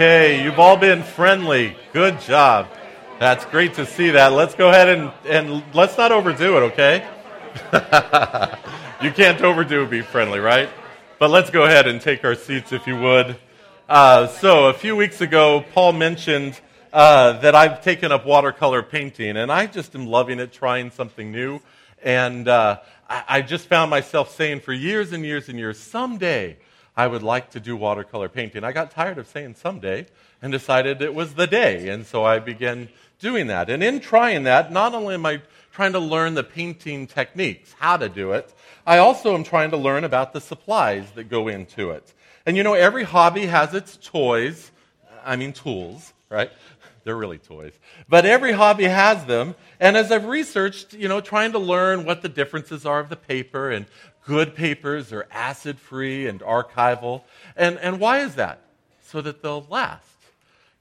Okay, 0.00 0.42
you've 0.42 0.58
all 0.58 0.78
been 0.78 1.02
friendly. 1.02 1.76
Good 1.92 2.22
job. 2.22 2.68
That's 3.18 3.44
great 3.44 3.74
to 3.74 3.84
see 3.84 4.08
that. 4.08 4.32
Let's 4.32 4.54
go 4.54 4.70
ahead 4.70 4.88
and, 4.88 5.12
and 5.26 5.62
let's 5.74 5.98
not 5.98 6.10
overdo 6.10 6.56
it, 6.56 6.60
okay? 6.72 7.06
you 9.02 9.10
can't 9.10 9.42
overdo 9.42 9.86
be 9.86 10.00
friendly, 10.00 10.38
right? 10.38 10.70
But 11.18 11.28
let's 11.28 11.50
go 11.50 11.64
ahead 11.64 11.86
and 11.86 12.00
take 12.00 12.24
our 12.24 12.34
seats 12.34 12.72
if 12.72 12.86
you 12.86 12.98
would. 12.98 13.36
Uh, 13.90 14.26
so, 14.28 14.70
a 14.70 14.72
few 14.72 14.96
weeks 14.96 15.20
ago, 15.20 15.66
Paul 15.74 15.92
mentioned 15.92 16.58
uh, 16.94 17.32
that 17.40 17.54
I've 17.54 17.82
taken 17.82 18.10
up 18.10 18.24
watercolor 18.24 18.82
painting, 18.82 19.36
and 19.36 19.52
I 19.52 19.66
just 19.66 19.94
am 19.94 20.06
loving 20.06 20.38
it, 20.38 20.50
trying 20.50 20.90
something 20.92 21.30
new. 21.30 21.60
And 22.02 22.48
uh, 22.48 22.78
I, 23.06 23.24
I 23.28 23.42
just 23.42 23.66
found 23.66 23.90
myself 23.90 24.34
saying 24.34 24.60
for 24.60 24.72
years 24.72 25.12
and 25.12 25.26
years 25.26 25.50
and 25.50 25.58
years, 25.58 25.78
someday 25.78 26.56
I 26.96 27.06
would 27.06 27.22
like 27.22 27.50
to 27.50 27.60
do 27.60 27.76
watercolor 27.76 28.28
painting. 28.28 28.64
I 28.64 28.72
got 28.72 28.90
tired 28.90 29.18
of 29.18 29.28
saying 29.28 29.54
someday 29.54 30.06
and 30.42 30.52
decided 30.52 31.02
it 31.02 31.14
was 31.14 31.34
the 31.34 31.46
day. 31.46 31.88
And 31.88 32.06
so 32.06 32.24
I 32.24 32.38
began 32.38 32.88
doing 33.18 33.46
that. 33.48 33.70
And 33.70 33.82
in 33.82 34.00
trying 34.00 34.44
that, 34.44 34.72
not 34.72 34.94
only 34.94 35.14
am 35.14 35.26
I 35.26 35.42
trying 35.72 35.92
to 35.92 35.98
learn 35.98 36.34
the 36.34 36.42
painting 36.42 37.06
techniques, 37.06 37.74
how 37.78 37.96
to 37.96 38.08
do 38.08 38.32
it, 38.32 38.52
I 38.86 38.98
also 38.98 39.34
am 39.34 39.44
trying 39.44 39.70
to 39.70 39.76
learn 39.76 40.04
about 40.04 40.32
the 40.32 40.40
supplies 40.40 41.10
that 41.12 41.24
go 41.24 41.48
into 41.48 41.90
it. 41.90 42.12
And 42.44 42.56
you 42.56 42.62
know, 42.62 42.74
every 42.74 43.04
hobby 43.04 43.46
has 43.46 43.74
its 43.74 43.96
toys, 43.96 44.70
I 45.24 45.36
mean, 45.36 45.52
tools, 45.52 46.12
right? 46.28 46.50
They're 47.04 47.16
really 47.16 47.38
toys. 47.38 47.72
But 48.08 48.26
every 48.26 48.52
hobby 48.52 48.84
has 48.84 49.24
them. 49.24 49.54
And 49.78 49.96
as 49.96 50.12
I've 50.12 50.26
researched, 50.26 50.92
you 50.92 51.08
know, 51.08 51.20
trying 51.20 51.52
to 51.52 51.58
learn 51.58 52.04
what 52.04 52.20
the 52.20 52.28
differences 52.28 52.84
are 52.84 53.00
of 53.00 53.08
the 53.08 53.16
paper 53.16 53.70
and 53.70 53.86
good 54.26 54.54
papers 54.54 55.12
are 55.12 55.26
acid 55.30 55.78
free 55.78 56.26
and 56.26 56.40
archival. 56.40 57.22
And, 57.56 57.78
and 57.78 58.00
why 58.00 58.20
is 58.20 58.34
that? 58.36 58.60
So 59.02 59.20
that 59.20 59.42
they'll 59.42 59.66
last. 59.68 60.06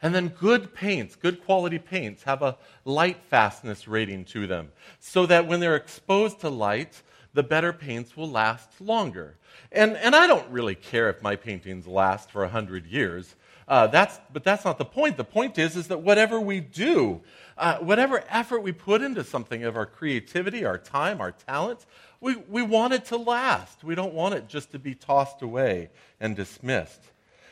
And 0.01 0.15
then 0.15 0.29
good 0.29 0.73
paints, 0.73 1.15
good 1.15 1.43
quality 1.43 1.79
paints, 1.79 2.23
have 2.23 2.41
a 2.41 2.57
light 2.85 3.17
fastness 3.29 3.87
rating 3.87 4.25
to 4.25 4.47
them 4.47 4.71
so 4.99 5.25
that 5.25 5.45
when 5.45 5.59
they're 5.59 5.75
exposed 5.75 6.39
to 6.41 6.49
light, 6.49 7.01
the 7.33 7.43
better 7.43 7.73
paints 7.73 8.15
will 8.15 8.29
last 8.29 8.79
longer. 8.79 9.35
And, 9.71 9.97
and 9.97 10.15
I 10.15 10.25
don't 10.27 10.49
really 10.49 10.75
care 10.75 11.09
if 11.09 11.21
my 11.21 11.35
paintings 11.35 11.85
last 11.85 12.31
for 12.31 12.41
100 12.41 12.85
years. 12.85 13.35
Uh, 13.69 13.85
that's, 13.85 14.19
but 14.33 14.43
that's 14.43 14.65
not 14.65 14.79
the 14.79 14.85
point. 14.85 15.15
The 15.15 15.23
point 15.23 15.59
is, 15.59 15.75
is 15.75 15.89
that 15.89 16.01
whatever 16.01 16.41
we 16.41 16.59
do, 16.59 17.21
uh, 17.55 17.77
whatever 17.77 18.23
effort 18.27 18.61
we 18.61 18.71
put 18.71 19.03
into 19.03 19.23
something 19.23 19.63
of 19.63 19.77
our 19.77 19.85
creativity, 19.85 20.65
our 20.65 20.79
time, 20.79 21.21
our 21.21 21.33
talent, 21.33 21.85
we, 22.19 22.35
we 22.49 22.63
want 22.63 22.93
it 22.93 23.05
to 23.05 23.17
last. 23.17 23.83
We 23.83 23.93
don't 23.93 24.15
want 24.15 24.33
it 24.33 24.47
just 24.47 24.71
to 24.71 24.79
be 24.79 24.95
tossed 24.95 25.43
away 25.43 25.91
and 26.19 26.35
dismissed. 26.35 26.99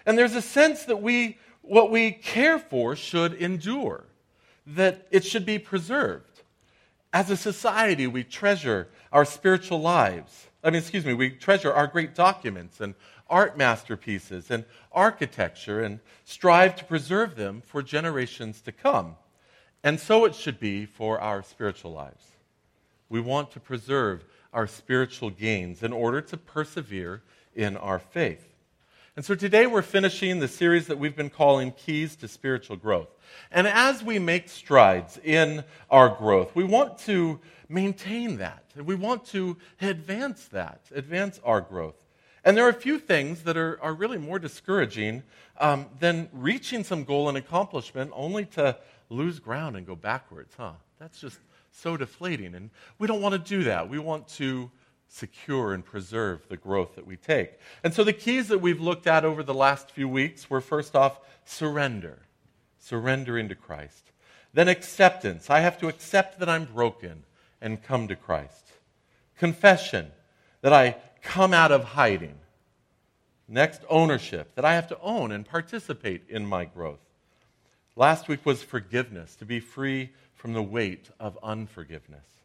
And 0.07 0.17
there's 0.17 0.33
a 0.33 0.41
sense 0.41 0.85
that 0.85 1.03
we, 1.03 1.37
what 1.61 1.91
we 1.91 2.11
care 2.11 2.57
for 2.57 2.95
should 2.95 3.33
endure, 3.35 4.03
that 4.65 5.07
it 5.11 5.23
should 5.23 5.45
be 5.45 5.59
preserved. 5.59 6.41
As 7.13 7.29
a 7.29 7.37
society, 7.37 8.07
we 8.07 8.23
treasure 8.23 8.87
our 9.11 9.23
spiritual 9.23 9.81
lives. 9.81 10.46
I 10.63 10.69
mean, 10.69 10.79
excuse 10.79 11.05
me, 11.05 11.13
we 11.13 11.29
treasure 11.29 11.71
our 11.71 11.87
great 11.87 12.15
documents 12.15 12.81
and 12.81 12.95
art 13.29 13.57
masterpieces 13.57 14.49
and 14.49 14.65
architecture 14.91 15.81
and 15.81 15.99
strive 16.25 16.75
to 16.77 16.85
preserve 16.85 17.35
them 17.35 17.61
for 17.61 17.83
generations 17.83 18.61
to 18.61 18.71
come. 18.71 19.15
And 19.83 19.99
so 19.99 20.25
it 20.25 20.35
should 20.35 20.59
be 20.59 20.85
for 20.85 21.21
our 21.21 21.43
spiritual 21.43 21.91
lives. 21.91 22.23
We 23.09 23.21
want 23.21 23.51
to 23.51 23.59
preserve 23.59 24.25
our 24.51 24.67
spiritual 24.67 25.29
gains 25.29 25.83
in 25.83 25.93
order 25.93 26.21
to 26.21 26.37
persevere 26.37 27.21
in 27.55 27.77
our 27.77 27.99
faith. 27.99 28.56
And 29.17 29.25
so 29.25 29.33
today 29.33 29.65
we're 29.65 29.81
finishing 29.81 30.37
the 30.37 30.47
series 30.47 30.85
that 30.85 30.99
we've 30.99 31.15
been 31.15 31.31
calling 31.31 31.71
Keys 31.71 32.15
to 32.17 32.27
Spiritual 32.27 32.75
Growth. 32.75 33.07
And 33.49 33.65
as 33.65 34.03
we 34.03 34.19
make 34.19 34.47
strides 34.47 35.19
in 35.23 35.63
our 35.89 36.07
growth, 36.07 36.55
we 36.55 36.63
want 36.63 36.99
to 36.99 37.39
maintain 37.67 38.37
that. 38.37 38.63
We 38.75 38.93
want 38.93 39.25
to 39.29 39.57
advance 39.81 40.45
that, 40.49 40.81
advance 40.93 41.39
our 41.43 41.61
growth. 41.61 42.05
And 42.45 42.55
there 42.55 42.67
are 42.67 42.69
a 42.69 42.73
few 42.73 42.99
things 42.99 43.41
that 43.45 43.57
are, 43.57 43.81
are 43.81 43.95
really 43.95 44.19
more 44.19 44.37
discouraging 44.37 45.23
um, 45.59 45.87
than 45.99 46.29
reaching 46.31 46.83
some 46.83 47.03
goal 47.03 47.27
and 47.27 47.39
accomplishment 47.39 48.11
only 48.13 48.45
to 48.45 48.77
lose 49.09 49.39
ground 49.39 49.75
and 49.77 49.87
go 49.87 49.95
backwards, 49.95 50.53
huh? 50.55 50.73
That's 50.99 51.19
just 51.19 51.39
so 51.71 51.97
deflating. 51.97 52.53
And 52.53 52.69
we 52.99 53.07
don't 53.07 53.23
want 53.23 53.33
to 53.33 53.39
do 53.39 53.63
that. 53.63 53.89
We 53.89 53.97
want 53.97 54.27
to 54.35 54.69
secure 55.07 55.73
and 55.73 55.85
preserve 55.85 56.47
the 56.49 56.57
growth 56.57 56.95
that 56.95 57.07
we 57.07 57.15
take. 57.15 57.59
And 57.83 57.93
so 57.93 58.03
the 58.03 58.13
keys 58.13 58.47
that 58.49 58.61
we've 58.61 58.81
looked 58.81 59.07
at 59.07 59.25
over 59.25 59.43
the 59.43 59.53
last 59.53 59.91
few 59.91 60.07
weeks 60.07 60.49
were 60.49 60.61
first 60.61 60.95
off, 60.95 61.19
surrender. 61.45 62.19
surrender 62.79 63.37
into 63.37 63.55
Christ. 63.55 64.11
Then 64.53 64.67
acceptance. 64.67 65.49
I 65.49 65.59
have 65.59 65.77
to 65.79 65.87
accept 65.87 66.39
that 66.39 66.49
I'm 66.49 66.65
broken 66.65 67.23
and 67.61 67.83
come 67.83 68.07
to 68.07 68.15
Christ. 68.15 68.71
Confession. 69.37 70.11
That 70.61 70.73
I 70.73 70.97
come 71.21 71.53
out 71.53 71.71
of 71.71 71.83
hiding. 71.83 72.35
Next, 73.47 73.81
ownership. 73.89 74.55
That 74.55 74.65
I 74.65 74.75
have 74.75 74.87
to 74.87 74.99
own 74.99 75.31
and 75.31 75.45
participate 75.45 76.23
in 76.29 76.45
my 76.45 76.65
growth. 76.65 76.99
Last 77.95 78.27
week 78.27 78.45
was 78.45 78.61
forgiveness, 78.61 79.35
to 79.37 79.45
be 79.45 79.59
free 79.59 80.11
from 80.35 80.53
the 80.53 80.61
weight 80.61 81.09
of 81.19 81.37
unforgiveness. 81.41 82.36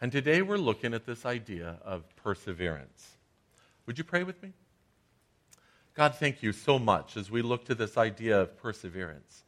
And 0.00 0.10
today 0.10 0.40
we're 0.42 0.56
looking 0.56 0.94
at 0.94 1.04
this 1.04 1.26
idea 1.26 1.78
of 1.84 2.04
perseverance. 2.16 3.16
Would 3.86 3.98
you 3.98 4.04
pray 4.04 4.22
with 4.22 4.42
me? 4.42 4.52
God, 5.94 6.14
thank 6.14 6.42
you 6.42 6.52
so 6.52 6.78
much 6.78 7.16
as 7.16 7.30
we 7.30 7.42
look 7.42 7.66
to 7.66 7.74
this 7.74 7.98
idea 7.98 8.40
of 8.40 8.56
perseverance. 8.56 9.44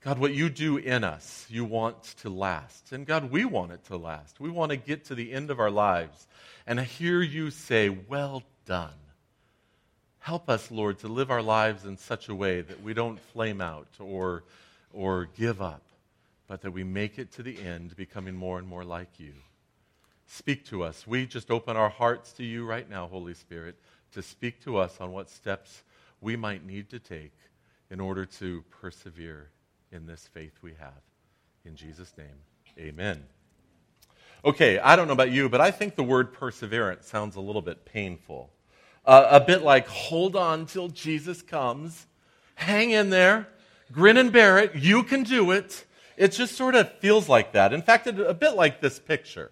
God, 0.00 0.18
what 0.18 0.34
you 0.34 0.48
do 0.48 0.76
in 0.76 1.04
us, 1.04 1.46
you 1.48 1.64
want 1.64 2.02
to 2.20 2.30
last. 2.30 2.92
And 2.92 3.06
God, 3.06 3.30
we 3.30 3.44
want 3.44 3.72
it 3.72 3.84
to 3.86 3.96
last. 3.96 4.40
We 4.40 4.50
want 4.50 4.70
to 4.70 4.76
get 4.76 5.06
to 5.06 5.14
the 5.14 5.32
end 5.32 5.50
of 5.50 5.60
our 5.60 5.70
lives 5.70 6.26
and 6.66 6.80
hear 6.80 7.22
you 7.22 7.50
say, 7.50 7.88
Well 7.88 8.42
done. 8.66 8.90
Help 10.18 10.48
us, 10.50 10.70
Lord, 10.72 10.98
to 11.00 11.08
live 11.08 11.30
our 11.30 11.42
lives 11.42 11.84
in 11.84 11.96
such 11.96 12.28
a 12.28 12.34
way 12.34 12.60
that 12.60 12.82
we 12.82 12.94
don't 12.94 13.20
flame 13.32 13.60
out 13.60 13.86
or, 14.00 14.42
or 14.92 15.28
give 15.36 15.62
up, 15.62 15.82
but 16.48 16.62
that 16.62 16.70
we 16.70 16.84
make 16.84 17.18
it 17.18 17.32
to 17.32 17.42
the 17.42 17.60
end, 17.60 17.96
becoming 17.96 18.34
more 18.34 18.58
and 18.58 18.66
more 18.68 18.84
like 18.84 19.18
you. 19.18 19.32
Speak 20.26 20.64
to 20.66 20.82
us. 20.82 21.06
We 21.06 21.26
just 21.26 21.50
open 21.50 21.76
our 21.76 21.88
hearts 21.88 22.32
to 22.34 22.44
you 22.44 22.64
right 22.64 22.88
now, 22.88 23.06
Holy 23.06 23.34
Spirit, 23.34 23.76
to 24.12 24.22
speak 24.22 24.62
to 24.64 24.76
us 24.76 25.00
on 25.00 25.12
what 25.12 25.30
steps 25.30 25.82
we 26.20 26.36
might 26.36 26.64
need 26.64 26.90
to 26.90 26.98
take 26.98 27.34
in 27.90 28.00
order 28.00 28.26
to 28.26 28.64
persevere 28.70 29.50
in 29.92 30.06
this 30.06 30.28
faith 30.32 30.52
we 30.62 30.72
have. 30.78 31.02
In 31.64 31.76
Jesus' 31.76 32.12
name, 32.16 32.26
amen. 32.78 33.22
Okay, 34.44 34.78
I 34.78 34.96
don't 34.96 35.06
know 35.06 35.12
about 35.12 35.30
you, 35.30 35.48
but 35.48 35.60
I 35.60 35.70
think 35.70 35.96
the 35.96 36.02
word 36.02 36.32
perseverance 36.32 37.06
sounds 37.06 37.36
a 37.36 37.40
little 37.40 37.62
bit 37.62 37.84
painful. 37.84 38.50
Uh, 39.04 39.26
a 39.30 39.40
bit 39.40 39.62
like 39.62 39.86
hold 39.86 40.36
on 40.36 40.66
till 40.66 40.88
Jesus 40.88 41.42
comes, 41.42 42.06
hang 42.56 42.90
in 42.90 43.10
there, 43.10 43.48
grin 43.92 44.16
and 44.16 44.32
bear 44.32 44.58
it, 44.58 44.74
you 44.74 45.02
can 45.02 45.22
do 45.22 45.52
it. 45.52 45.84
It 46.16 46.32
just 46.32 46.56
sort 46.56 46.74
of 46.74 46.90
feels 46.98 47.28
like 47.28 47.52
that. 47.52 47.72
In 47.72 47.82
fact, 47.82 48.06
a 48.06 48.34
bit 48.34 48.54
like 48.54 48.80
this 48.80 48.98
picture. 48.98 49.50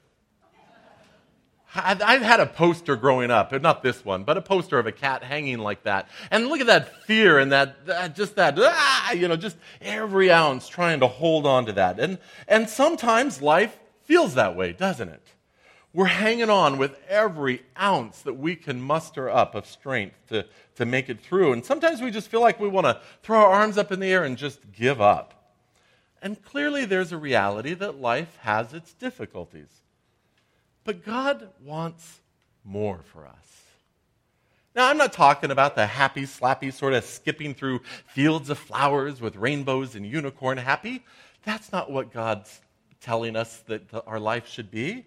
I've 1.77 2.23
had 2.23 2.39
a 2.39 2.47
poster 2.47 2.95
growing 2.95 3.33
up, 3.33 3.51
not 3.61 3.83
this 3.83 4.05
one, 4.05 4.23
but 4.23 4.37
a 4.37 4.43
poster 4.43 4.79
of 4.79 4.87
a 4.87 4.93
cat 4.93 5.25
hanging 5.25 5.59
like 5.59 5.83
that. 5.83 6.09
And 6.31 6.47
look 6.47 6.61
at 6.61 6.69
that 6.69 7.03
fear 7.05 7.39
and 7.41 7.51
that, 7.51 7.87
that 7.87 8.15
just 8.15 8.37
that, 8.37 8.55
ah, 8.57 9.13
you 9.13 9.27
know, 9.27 9.37
just 9.37 9.57
every 9.81 10.31
ounce 10.31 10.69
trying 10.69 11.01
to 11.01 11.09
hold 11.09 11.47
on 11.47 11.67
to 11.67 11.73
that. 11.73 11.99
And, 11.99 12.19
and 12.47 12.69
sometimes 12.69 13.43
life 13.43 13.77
feels 14.05 14.35
that 14.35 14.55
way, 14.55 14.73
doesn't 14.73 15.09
it? 15.09 15.27
We're 15.93 16.07
hanging 16.07 16.51
on 16.51 16.79
with 16.79 16.97
every 17.09 17.63
ounce 17.81 18.23
that 18.23 18.35
we 18.35 18.55
can 18.57 18.81
muster 18.81 19.29
up 19.29 19.55
of 19.55 19.67
strength 19.67 20.17
to, 20.29 20.47
to 20.77 20.85
make 20.85 21.09
it 21.09 21.21
through. 21.21 21.53
And 21.53 21.65
sometimes 21.65 22.01
we 22.01 22.11
just 22.11 22.29
feel 22.29 22.41
like 22.41 22.61
we 22.61 22.69
want 22.69 22.87
to 22.87 23.01
throw 23.23 23.41
our 23.41 23.51
arms 23.51 23.79
up 23.79 23.91
in 23.91 23.99
the 23.99 24.13
air 24.13 24.25
and 24.25 24.37
just 24.37 24.61
give 24.73 25.01
up. 25.01 25.44
And 26.25 26.43
clearly, 26.43 26.87
there's 26.87 27.13
a 27.13 27.19
reality 27.19 27.75
that 27.75 28.01
life 28.01 28.39
has 28.41 28.73
its 28.73 28.95
difficulties. 28.95 29.69
But 30.83 31.05
God 31.05 31.51
wants 31.63 32.21
more 32.65 33.01
for 33.05 33.27
us. 33.27 33.63
Now, 34.75 34.89
I'm 34.89 34.97
not 34.97 35.13
talking 35.13 35.51
about 35.51 35.75
the 35.75 35.87
happy, 35.87 36.23
slappy 36.23 36.73
sort 36.73 36.95
of 36.95 37.05
skipping 37.05 37.53
through 37.55 37.81
fields 38.07 38.49
of 38.49 38.59
flowers 38.59 39.21
with 39.21 39.37
rainbows 39.37 39.95
and 39.95 40.07
unicorn 40.07 40.57
happy. 40.57 41.05
That's 41.45 41.71
not 41.71 41.91
what 41.91 42.11
God's 42.11 42.59
telling 43.03 43.37
us 43.37 43.59
that 43.67 43.83
our 44.07 44.19
life 44.19 44.49
should 44.49 44.71
be. 44.71 45.05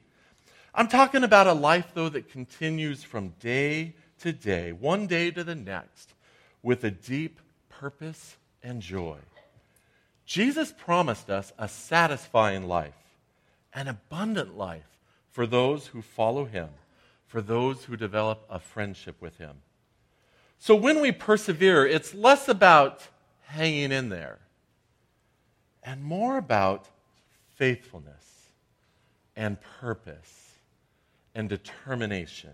I'm 0.76 0.88
talking 0.88 1.24
about 1.24 1.48
a 1.48 1.54
life, 1.54 1.88
though, 1.96 2.10
that 2.10 2.30
continues 2.30 3.04
from 3.04 3.30
day 3.40 3.96
to 4.20 4.32
day, 4.32 4.72
one 4.72 5.08
day 5.08 5.32
to 5.32 5.44
the 5.44 5.56
next, 5.56 6.14
with 6.62 6.84
a 6.84 6.92
deep 6.92 7.40
purpose 7.70 8.38
and 8.62 8.84
joy. 8.84 9.18
Jesus 10.28 10.74
promised 10.78 11.30
us 11.30 11.54
a 11.58 11.70
satisfying 11.70 12.68
life, 12.68 12.94
an 13.74 13.88
abundant 13.88 14.58
life 14.58 15.00
for 15.32 15.48
those 15.48 15.88
who 15.88 16.02
follow 16.02 16.44
him, 16.44 16.68
for 17.28 17.42
those 17.42 17.86
who 17.86 17.96
develop 17.96 18.46
a 18.50 18.60
friendship 18.60 19.22
with 19.22 19.38
him. 19.38 19.56
So 20.60 20.76
when 20.76 21.00
we 21.00 21.14
persevere, 21.14 21.88
it's 21.88 22.14
less 22.14 22.50
about 22.50 23.08
hanging 23.46 23.94
in 23.94 24.10
there, 24.10 24.40
and 25.82 26.04
more 26.04 26.38
about 26.38 26.90
faithfulness 27.56 28.50
and 29.38 29.58
purpose 29.80 30.52
and 31.34 31.48
determination. 31.48 32.52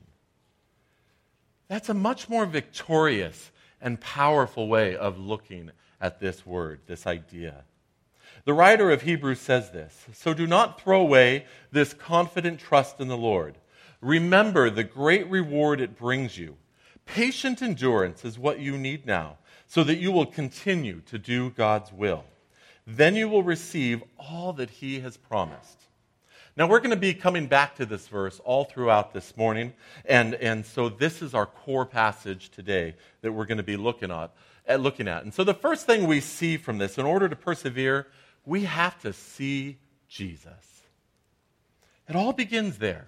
That's 1.69 1.89
a 1.89 1.95
much 1.95 2.29
more 2.29 2.45
victorious 2.45 3.49
and 3.81 3.99
powerful 3.99 4.67
way 4.67 4.95
of 4.95 5.17
looking 5.17 5.71
at 6.03 6.19
this 6.19 6.45
word, 6.45 6.81
this 6.85 7.07
idea. 7.07 7.63
The 8.43 8.53
writer 8.53 8.91
of 8.91 9.03
Hebrews 9.03 9.39
says 9.39 9.71
this 9.71 10.05
So 10.11 10.33
do 10.33 10.45
not 10.45 10.79
throw 10.79 11.01
away 11.01 11.45
this 11.71 11.93
confident 11.93 12.59
trust 12.59 12.99
in 12.99 13.07
the 13.07 13.17
Lord. 13.17 13.55
Remember 14.01 14.69
the 14.69 14.83
great 14.83 15.27
reward 15.29 15.79
it 15.79 15.97
brings 15.97 16.37
you. 16.37 16.57
Patient 17.05 17.61
endurance 17.61 18.25
is 18.25 18.37
what 18.37 18.59
you 18.59 18.77
need 18.77 19.05
now, 19.05 19.37
so 19.65 19.81
that 19.85 19.97
you 19.97 20.11
will 20.11 20.25
continue 20.25 21.01
to 21.05 21.17
do 21.17 21.51
God's 21.51 21.93
will. 21.93 22.25
Then 22.85 23.15
you 23.15 23.29
will 23.29 23.43
receive 23.43 24.03
all 24.17 24.51
that 24.53 24.69
He 24.69 24.99
has 24.99 25.15
promised. 25.15 25.79
Now, 26.57 26.67
we're 26.67 26.81
going 26.81 26.91
to 26.91 26.97
be 26.97 27.13
coming 27.13 27.47
back 27.47 27.75
to 27.77 27.85
this 27.85 28.07
verse 28.07 28.39
all 28.43 28.65
throughout 28.65 29.13
this 29.13 29.35
morning, 29.37 29.73
and, 30.05 30.35
and 30.35 30.65
so 30.65 30.87
this 30.89 31.21
is 31.21 31.33
our 31.33 31.47
core 31.47 31.85
passage 31.85 32.49
today 32.49 32.93
that 33.21 33.31
we're 33.31 33.45
going 33.45 33.57
to 33.57 33.63
be 33.63 33.77
looking 33.77 34.11
at, 34.11 34.31
at, 34.65 34.81
looking 34.81 35.07
at. 35.07 35.23
And 35.23 35.33
so, 35.33 35.43
the 35.43 35.53
first 35.53 35.85
thing 35.85 36.07
we 36.07 36.19
see 36.19 36.57
from 36.57 36.77
this, 36.77 36.97
in 36.97 37.05
order 37.05 37.29
to 37.29 37.35
persevere, 37.35 38.07
we 38.45 38.63
have 38.63 38.99
to 39.01 39.13
see 39.13 39.77
Jesus. 40.07 40.81
It 42.07 42.15
all 42.15 42.33
begins 42.33 42.77
there. 42.77 43.07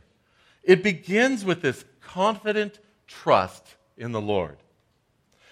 It 0.64 0.84
begins 0.84 1.46
with 1.46 1.62
this 1.62 1.86
confident 2.02 2.80
trust 3.08 3.76
in 3.98 4.12
the 4.12 4.22
Lord. 4.22 4.58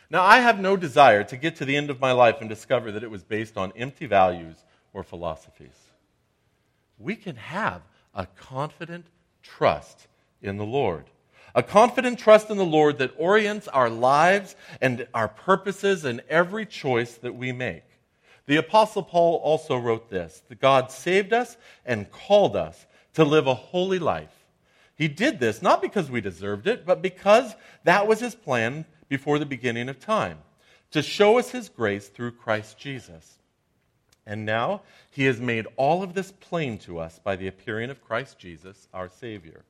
Now, 0.10 0.24
I 0.24 0.40
have 0.40 0.60
no 0.60 0.78
desire 0.78 1.24
to 1.26 1.38
get 1.38 1.56
to 1.58 1.66
the 1.66 1.76
end 1.76 1.90
of 1.90 2.00
my 2.00 2.12
life 2.12 2.38
and 2.40 2.50
discover 2.50 2.92
that 2.92 3.04
it 3.04 3.12
was 3.12 3.24
based 3.24 3.58
on 3.58 3.74
empty 3.76 4.06
values 4.06 4.58
or 4.94 5.04
philosophies. 5.04 5.78
We 7.00 7.16
can 7.16 7.36
have 7.36 7.82
a 8.14 8.28
confident 8.28 9.08
trust 9.42 10.08
in 10.42 10.58
the 10.58 10.66
Lord. 10.66 11.06
A 11.56 11.64
confident 11.64 12.20
trust 12.20 12.50
in 12.50 12.58
the 12.58 12.66
Lord 12.66 12.98
that 12.98 13.14
orients 13.18 13.68
our 13.68 13.90
lives 13.90 14.56
and 14.82 15.08
our 15.14 15.28
purposes 15.28 16.04
and 16.06 16.22
every 16.30 16.66
choice 16.66 17.16
that 17.16 17.36
we 17.36 17.52
make. 17.52 17.84
The 18.46 18.58
Apostle 18.58 19.04
Paul 19.04 19.36
also 19.38 19.78
wrote 19.78 20.10
this 20.10 20.42
that 20.50 20.60
God 20.60 20.92
saved 20.92 21.34
us 21.34 21.58
and 21.86 22.12
called 22.12 22.56
us 22.56 22.86
to 23.14 23.24
live 23.24 23.48
a 23.48 23.54
holy 23.54 24.00
life 24.00 24.44
he 24.96 25.08
did 25.08 25.40
this 25.40 25.62
not 25.62 25.82
because 25.82 26.12
we 26.12 26.22
deserved 26.22 26.68
it, 26.68 26.86
but 26.86 27.02
because 27.02 27.56
that 27.84 28.08
was 28.08 28.20
his 28.20 28.36
plan 28.36 28.86
before 29.10 29.40
the 29.40 29.46
beginning 29.46 29.90
of 29.90 30.00
time 30.00 30.40
to 30.92 31.02
show 31.02 31.40
us 31.40 31.50
his 31.50 31.70
grace 31.70 32.08
through 32.08 32.32
Christ 32.32 32.78
Jesus. 32.78 33.40
And 34.26 34.46
now 34.46 34.84
he 35.10 35.26
has 35.26 35.40
made 35.40 35.68
all 35.76 36.04
of 36.04 36.14
this 36.14 36.32
plain 36.32 36.78
to 36.80 37.00
us 37.00 37.20
by 37.20 37.36
the 37.36 37.48
appearing 37.48 37.90
of 37.90 38.04
Christ 38.04 38.38
Jesus, 38.38 38.88
our 38.94 39.10
Savior. 39.10 39.66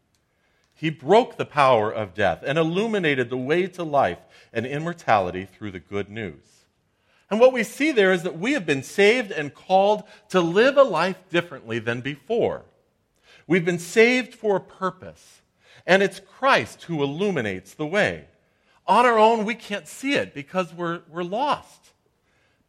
He 0.75 0.89
broke 0.89 1.37
the 1.37 1.45
power 1.45 1.91
of 1.91 2.13
death 2.13 2.43
and 2.45 2.57
illuminated 2.57 3.29
the 3.29 3.37
way 3.37 3.67
to 3.67 3.83
life 3.83 4.19
and 4.51 4.65
immortality 4.65 5.45
through 5.45 5.71
the 5.71 5.79
good 5.79 6.09
news. 6.09 6.43
And 7.29 7.39
what 7.39 7.53
we 7.53 7.63
see 7.63 7.91
there 7.91 8.11
is 8.11 8.23
that 8.23 8.37
we 8.37 8.53
have 8.53 8.65
been 8.65 8.83
saved 8.83 9.31
and 9.31 9.53
called 9.53 10.03
to 10.29 10.41
live 10.41 10.77
a 10.77 10.83
life 10.83 11.17
differently 11.29 11.79
than 11.79 12.01
before. 12.01 12.63
We've 13.47 13.65
been 13.65 13.79
saved 13.79 14.35
for 14.35 14.57
a 14.57 14.61
purpose, 14.61 15.41
and 15.85 16.03
it's 16.03 16.19
Christ 16.19 16.83
who 16.83 17.01
illuminates 17.01 17.73
the 17.73 17.87
way. 17.87 18.25
On 18.85 19.05
our 19.05 19.17
own, 19.17 19.45
we 19.45 19.55
can't 19.55 19.87
see 19.87 20.13
it 20.13 20.33
because 20.33 20.73
we're, 20.73 21.01
we're 21.09 21.23
lost. 21.23 21.93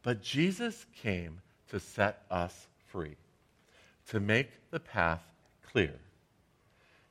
But 0.01 0.21
Jesus 0.21 0.85
came 0.95 1.41
to 1.69 1.79
set 1.79 2.23
us 2.31 2.67
free, 2.87 3.17
to 4.07 4.19
make 4.19 4.49
the 4.71 4.79
path 4.79 5.21
clear. 5.71 5.93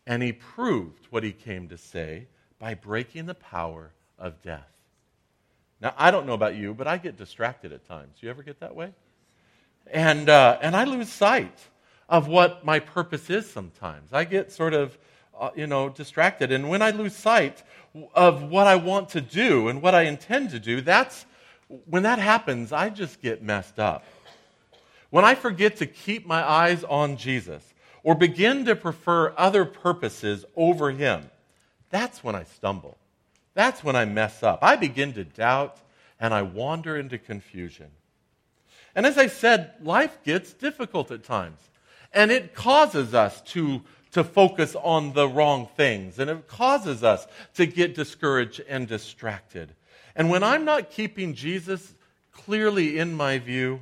And 0.06 0.23
he 0.23 0.33
proved 0.33 1.06
what 1.11 1.23
he 1.23 1.33
came 1.33 1.69
to 1.69 1.79
say 1.79 2.27
by 2.59 2.75
breaking 2.75 3.27
the 3.27 3.35
power 3.35 3.93
of 4.19 4.41
death. 4.43 4.71
Now, 5.81 5.95
I 5.97 6.11
don't 6.11 6.27
know 6.27 6.35
about 6.35 6.56
you, 6.56 6.75
but 6.75 6.87
I 6.87 6.99
get 6.99 7.17
distracted 7.17 7.73
at 7.73 7.87
times. 7.87 8.17
You 8.21 8.31
ever 8.31 8.43
get 8.43 8.61
that 8.61 8.75
way? 8.75 8.93
And, 9.87 10.29
uh, 10.29 10.59
and 10.62 10.75
I 10.75 10.85
lose 10.85 11.11
sight 11.11 11.59
of 12.09 12.29
what 12.29 12.65
my 12.65 12.79
purpose 12.79 13.29
is 13.31 13.51
sometimes. 13.51 14.12
I 14.12 14.25
get 14.25 14.53
sort 14.53 14.75
of, 14.75 14.97
uh, 15.39 15.51
you 15.55 15.67
know, 15.67 15.89
distracted. 15.89 16.53
And 16.53 16.69
when 16.69 16.83
I 16.83 16.91
lose 16.91 17.15
sight 17.15 17.62
of 18.15 18.43
what 18.43 18.67
I 18.67 18.77
want 18.77 19.11
to 19.11 19.21
do 19.21 19.69
and 19.69 19.83
what 19.83 19.95
I 19.95 20.03
intend 20.03 20.50
to 20.50 20.61
do, 20.61 20.81
that's 20.81 21.27
when 21.87 22.03
that 22.05 22.19
happens, 22.19 22.73
I 22.73 22.91
just 22.91 23.21
get 23.21 23.43
messed 23.43 23.79
up. 23.79 24.05
When 25.11 25.25
I 25.25 25.35
forget 25.35 25.77
to 25.77 25.87
keep 25.87 26.27
my 26.27 26.43
eyes 26.43 26.83
on 26.85 27.17
Jesus 27.17 27.74
or 28.05 28.15
begin 28.15 28.67
to 28.67 28.77
prefer 28.77 29.35
other 29.37 29.65
purposes 29.65 30.45
over 30.55 30.93
Him, 30.93 31.29
that's 31.91 32.23
when 32.23 32.37
I 32.37 32.45
stumble. 32.45 32.97
That's 33.55 33.83
when 33.83 33.97
I 33.97 34.05
mess 34.05 34.43
up. 34.43 34.61
I 34.62 34.77
begin 34.77 35.15
to 35.15 35.25
doubt 35.25 35.79
and 36.21 36.33
I 36.33 36.43
wander 36.43 36.97
into 36.97 37.19
confusion. 37.19 37.91
And 38.95 39.06
as 39.06 39.19
I 39.19 39.27
said, 39.27 39.73
life 39.81 40.19
gets 40.23 40.53
difficult 40.53 41.11
at 41.11 41.25
times. 41.25 41.59
And 42.12 42.31
it 42.31 42.55
causes 42.55 43.15
us 43.15 43.41
to, 43.53 43.83
to 44.12 44.23
focus 44.23 44.77
on 44.77 45.15
the 45.15 45.29
wrong 45.29 45.69
things. 45.77 46.19
And 46.19 46.31
it 46.31 46.47
causes 46.47 47.03
us 47.03 47.27
to 47.55 47.67
get 47.67 47.95
discouraged 47.95 48.61
and 48.69 48.87
distracted. 48.87 49.75
And 50.15 50.31
when 50.31 50.45
I'm 50.45 50.65
not 50.65 50.91
keeping 50.91 51.35
Jesus 51.35 51.95
clearly 52.33 52.99
in 52.99 53.15
my 53.15 53.39
view, 53.39 53.81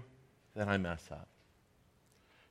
then 0.54 0.68
I 0.68 0.78
mess 0.78 1.02
up. 1.10 1.28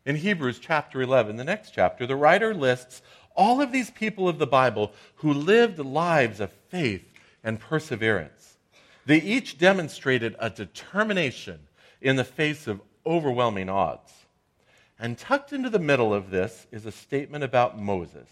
In 0.05 0.15
Hebrews 0.15 0.59
chapter 0.59 1.01
11, 1.01 1.35
the 1.37 1.43
next 1.43 1.71
chapter, 1.71 2.07
the 2.07 2.15
writer 2.15 2.53
lists 2.53 3.01
all 3.35 3.61
of 3.61 3.71
these 3.71 3.91
people 3.91 4.27
of 4.27 4.39
the 4.39 4.47
Bible 4.47 4.91
who 5.15 5.33
lived 5.33 5.79
lives 5.79 6.39
of 6.39 6.51
faith 6.69 7.05
and 7.43 7.59
perseverance. 7.59 8.57
They 9.05 9.21
each 9.21 9.57
demonstrated 9.57 10.35
a 10.39 10.49
determination 10.49 11.59
in 12.01 12.15
the 12.15 12.23
face 12.23 12.67
of 12.67 12.81
overwhelming 13.05 13.69
odds. 13.69 14.11
And 14.99 15.17
tucked 15.17 15.53
into 15.53 15.69
the 15.69 15.79
middle 15.79 16.13
of 16.13 16.29
this 16.29 16.67
is 16.71 16.85
a 16.85 16.91
statement 16.91 17.43
about 17.43 17.79
Moses. 17.79 18.29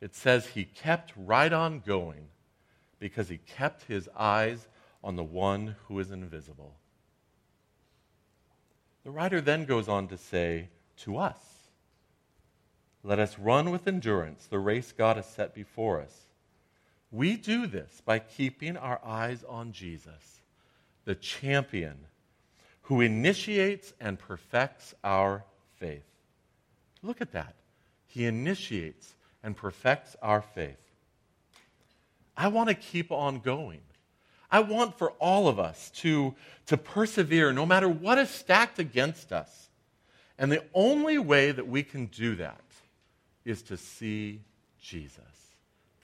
It 0.00 0.14
says 0.14 0.46
he 0.46 0.64
kept 0.64 1.12
right 1.16 1.52
on 1.52 1.80
going 1.80 2.28
because 2.98 3.28
he 3.28 3.38
kept 3.38 3.84
his 3.84 4.08
eyes 4.16 4.66
on 5.02 5.16
the 5.16 5.24
one 5.24 5.76
who 5.88 5.98
is 5.98 6.10
invisible. 6.10 6.74
The 9.06 9.12
writer 9.12 9.40
then 9.40 9.66
goes 9.66 9.86
on 9.86 10.08
to 10.08 10.18
say 10.18 10.68
to 11.04 11.18
us, 11.18 11.38
Let 13.04 13.20
us 13.20 13.38
run 13.38 13.70
with 13.70 13.86
endurance 13.86 14.46
the 14.46 14.58
race 14.58 14.90
God 14.90 15.14
has 15.14 15.26
set 15.26 15.54
before 15.54 16.00
us. 16.00 16.22
We 17.12 17.36
do 17.36 17.68
this 17.68 18.02
by 18.04 18.18
keeping 18.18 18.76
our 18.76 19.00
eyes 19.04 19.44
on 19.44 19.70
Jesus, 19.70 20.42
the 21.04 21.14
champion 21.14 21.98
who 22.82 23.00
initiates 23.00 23.92
and 24.00 24.18
perfects 24.18 24.92
our 25.04 25.44
faith. 25.78 26.02
Look 27.00 27.20
at 27.20 27.30
that. 27.30 27.54
He 28.08 28.24
initiates 28.24 29.14
and 29.40 29.56
perfects 29.56 30.16
our 30.20 30.42
faith. 30.42 30.84
I 32.36 32.48
want 32.48 32.70
to 32.70 32.74
keep 32.74 33.12
on 33.12 33.38
going. 33.38 33.82
I 34.50 34.60
want 34.60 34.98
for 34.98 35.10
all 35.12 35.48
of 35.48 35.58
us 35.58 35.90
to, 35.96 36.34
to 36.66 36.76
persevere 36.76 37.52
no 37.52 37.66
matter 37.66 37.88
what 37.88 38.18
is 38.18 38.30
stacked 38.30 38.78
against 38.78 39.32
us. 39.32 39.68
And 40.38 40.52
the 40.52 40.64
only 40.74 41.18
way 41.18 41.50
that 41.52 41.66
we 41.66 41.82
can 41.82 42.06
do 42.06 42.36
that 42.36 42.60
is 43.44 43.62
to 43.62 43.76
see 43.76 44.40
Jesus, 44.80 45.22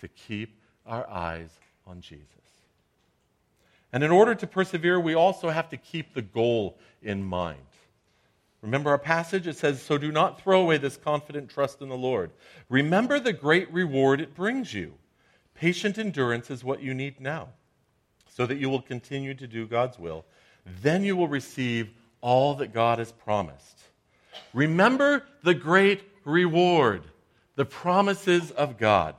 to 0.00 0.08
keep 0.08 0.60
our 0.86 1.08
eyes 1.08 1.50
on 1.86 2.00
Jesus. 2.00 2.26
And 3.92 4.02
in 4.02 4.10
order 4.10 4.34
to 4.34 4.46
persevere, 4.46 4.98
we 4.98 5.14
also 5.14 5.50
have 5.50 5.68
to 5.68 5.76
keep 5.76 6.14
the 6.14 6.22
goal 6.22 6.78
in 7.02 7.22
mind. 7.22 7.58
Remember 8.62 8.90
our 8.90 8.98
passage? 8.98 9.46
It 9.46 9.56
says, 9.56 9.82
So 9.82 9.98
do 9.98 10.10
not 10.12 10.40
throw 10.40 10.62
away 10.62 10.78
this 10.78 10.96
confident 10.96 11.50
trust 11.50 11.82
in 11.82 11.88
the 11.88 11.96
Lord. 11.96 12.30
Remember 12.68 13.20
the 13.20 13.32
great 13.32 13.70
reward 13.72 14.20
it 14.20 14.34
brings 14.34 14.72
you. 14.72 14.94
Patient 15.54 15.98
endurance 15.98 16.50
is 16.50 16.64
what 16.64 16.80
you 16.80 16.94
need 16.94 17.20
now, 17.20 17.48
so 18.34 18.46
that 18.46 18.58
you 18.58 18.68
will 18.68 18.82
continue 18.82 19.34
to 19.34 19.46
do 19.46 19.66
God's 19.66 19.98
will. 19.98 20.24
Then 20.80 21.04
you 21.04 21.16
will 21.16 21.28
receive 21.28 21.90
all 22.20 22.54
that 22.54 22.72
God 22.72 22.98
has 22.98 23.12
promised. 23.12 23.78
Remember 24.54 25.24
the 25.42 25.54
great 25.54 26.02
reward, 26.24 27.02
the 27.56 27.64
promises 27.64 28.50
of 28.52 28.78
God. 28.78 29.16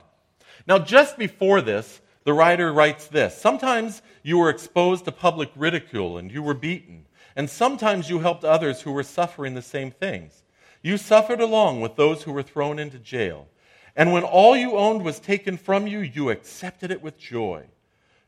Now, 0.66 0.78
just 0.78 1.18
before 1.18 1.60
this, 1.60 2.00
the 2.24 2.32
writer 2.32 2.72
writes 2.72 3.06
this 3.06 3.36
Sometimes 3.36 4.02
you 4.22 4.38
were 4.38 4.50
exposed 4.50 5.04
to 5.04 5.12
public 5.12 5.50
ridicule 5.54 6.18
and 6.18 6.30
you 6.30 6.42
were 6.42 6.54
beaten 6.54 7.06
and 7.36 7.50
sometimes 7.50 8.08
you 8.08 8.20
helped 8.20 8.44
others 8.44 8.82
who 8.82 8.92
were 8.92 9.02
suffering 9.02 9.54
the 9.54 9.62
same 9.62 9.90
things. 9.90 10.42
You 10.82 10.96
suffered 10.96 11.40
along 11.40 11.80
with 11.80 11.96
those 11.96 12.22
who 12.22 12.32
were 12.32 12.42
thrown 12.42 12.78
into 12.78 12.98
jail. 12.98 13.48
And 13.96 14.12
when 14.12 14.22
all 14.22 14.56
you 14.56 14.76
owned 14.76 15.02
was 15.02 15.18
taken 15.18 15.56
from 15.56 15.86
you, 15.86 16.00
you 16.00 16.30
accepted 16.30 16.90
it 16.90 17.02
with 17.02 17.18
joy. 17.18 17.64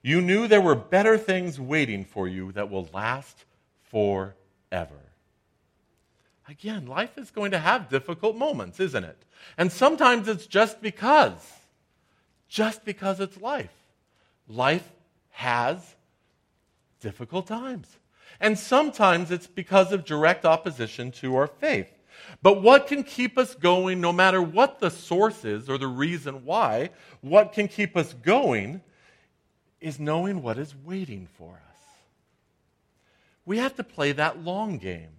You 0.06 0.20
knew 0.20 0.46
there 0.46 0.60
were 0.60 0.76
better 0.76 1.18
things 1.18 1.58
waiting 1.58 2.04
for 2.04 2.28
you 2.28 2.52
that 2.52 2.70
will 2.70 2.88
last 2.94 3.44
forever. 3.90 5.00
Again, 6.48 6.86
life 6.86 7.18
is 7.18 7.32
going 7.32 7.50
to 7.50 7.58
have 7.58 7.88
difficult 7.88 8.36
moments, 8.36 8.78
isn't 8.78 9.02
it? 9.02 9.20
And 9.58 9.72
sometimes 9.72 10.28
it's 10.28 10.46
just 10.46 10.80
because, 10.80 11.52
just 12.48 12.84
because 12.84 13.18
it's 13.18 13.40
life. 13.40 13.74
Life 14.46 14.88
has 15.30 15.96
difficult 17.00 17.48
times. 17.48 17.88
And 18.38 18.56
sometimes 18.56 19.32
it's 19.32 19.48
because 19.48 19.90
of 19.90 20.04
direct 20.04 20.44
opposition 20.44 21.10
to 21.14 21.34
our 21.34 21.48
faith. 21.48 21.88
But 22.42 22.62
what 22.62 22.86
can 22.86 23.02
keep 23.02 23.36
us 23.36 23.56
going, 23.56 24.00
no 24.00 24.12
matter 24.12 24.40
what 24.40 24.78
the 24.78 24.90
source 24.92 25.44
is 25.44 25.68
or 25.68 25.78
the 25.78 25.88
reason 25.88 26.44
why, 26.44 26.90
what 27.22 27.52
can 27.52 27.66
keep 27.66 27.96
us 27.96 28.12
going 28.12 28.82
is 29.80 30.00
knowing 30.00 30.42
what 30.42 30.58
is 30.58 30.74
waiting 30.84 31.28
for 31.38 31.52
us. 31.52 31.76
We 33.44 33.58
have 33.58 33.76
to 33.76 33.84
play 33.84 34.12
that 34.12 34.42
long 34.42 34.78
game. 34.78 35.10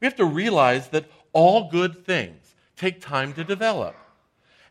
We 0.00 0.06
have 0.06 0.16
to 0.16 0.24
realize 0.24 0.88
that 0.88 1.10
all 1.32 1.70
good 1.70 2.04
things 2.04 2.54
take 2.76 3.00
time 3.00 3.32
to 3.34 3.44
develop. 3.44 3.94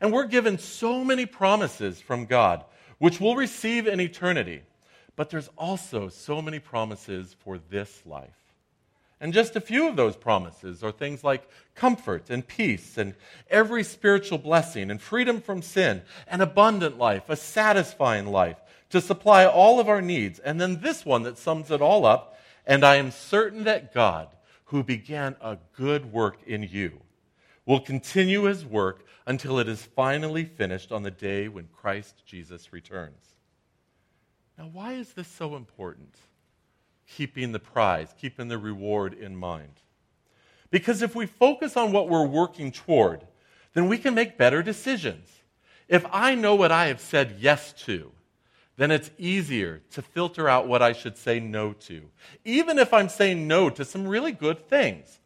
And 0.01 0.11
we're 0.11 0.25
given 0.25 0.57
so 0.57 1.03
many 1.03 1.25
promises 1.25 2.01
from 2.01 2.25
God, 2.25 2.63
which 2.97 3.19
we'll 3.19 3.35
receive 3.35 3.87
in 3.87 3.99
eternity. 3.99 4.61
But 5.15 5.29
there's 5.29 5.49
also 5.57 6.09
so 6.09 6.41
many 6.41 6.59
promises 6.59 7.35
for 7.39 7.57
this 7.57 8.01
life. 8.05 8.29
And 9.21 9.33
just 9.33 9.55
a 9.55 9.61
few 9.61 9.87
of 9.87 9.95
those 9.95 10.15
promises 10.17 10.83
are 10.83 10.91
things 10.91 11.23
like 11.23 11.49
comfort 11.73 12.29
and 12.29 12.45
peace 12.45 12.97
and 12.97 13.15
every 13.49 13.83
spiritual 13.83 14.37
blessing 14.37 14.91
and 14.91 15.01
freedom 15.01 15.39
from 15.39 15.61
sin, 15.61 16.01
an 16.27 16.41
abundant 16.41 16.97
life, 16.97 17.29
a 17.29 17.35
satisfying 17.35 18.27
life 18.27 18.57
to 18.89 19.01
supply 19.01 19.45
all 19.45 19.79
of 19.79 19.89
our 19.89 20.01
needs. 20.01 20.39
And 20.39 20.59
then 20.59 20.81
this 20.81 21.05
one 21.05 21.23
that 21.23 21.37
sums 21.37 21.71
it 21.71 21.81
all 21.81 22.05
up 22.05 22.35
and 22.65 22.83
I 22.83 22.95
am 22.95 23.11
certain 23.11 23.63
that 23.65 23.93
God, 23.93 24.29
who 24.65 24.83
began 24.83 25.35
a 25.41 25.57
good 25.75 26.11
work 26.11 26.39
in 26.47 26.63
you, 26.63 27.01
will 27.65 27.79
continue 27.79 28.43
his 28.43 28.65
work 28.65 29.05
until 29.27 29.59
it 29.59 29.67
is 29.67 29.83
finally 29.83 30.45
finished 30.45 30.91
on 30.91 31.03
the 31.03 31.11
day 31.11 31.47
when 31.47 31.67
Christ 31.67 32.23
Jesus 32.25 32.73
returns. 32.73 33.35
Now, 34.57 34.69
why 34.71 34.93
is 34.93 35.13
this 35.13 35.27
so 35.27 35.55
important? 35.55 36.15
Keeping 37.07 37.51
the 37.51 37.59
prize, 37.59 38.13
keeping 38.19 38.47
the 38.47 38.57
reward 38.57 39.13
in 39.13 39.35
mind. 39.35 39.81
Because 40.71 41.01
if 41.01 41.15
we 41.15 41.25
focus 41.25 41.77
on 41.77 41.91
what 41.91 42.09
we're 42.09 42.25
working 42.25 42.71
toward, 42.71 43.25
then 43.73 43.87
we 43.87 43.97
can 43.97 44.15
make 44.15 44.37
better 44.37 44.63
decisions. 44.63 45.29
If 45.87 46.05
I 46.11 46.35
know 46.35 46.55
what 46.55 46.71
I 46.71 46.87
have 46.87 47.01
said 47.01 47.37
yes 47.39 47.73
to, 47.83 48.11
then 48.77 48.91
it's 48.91 49.09
easier 49.17 49.81
to 49.91 50.01
filter 50.01 50.49
out 50.49 50.67
what 50.67 50.81
I 50.81 50.91
should 50.91 51.17
say 51.17 51.39
no 51.39 51.73
to. 51.73 52.09
Even 52.43 52.77
if 52.77 52.93
I'm 52.93 53.09
saying 53.09 53.47
no 53.47 53.69
to 53.69 53.85
some 53.85 54.07
really 54.07 54.33
good 54.33 54.67
things, 54.67 55.19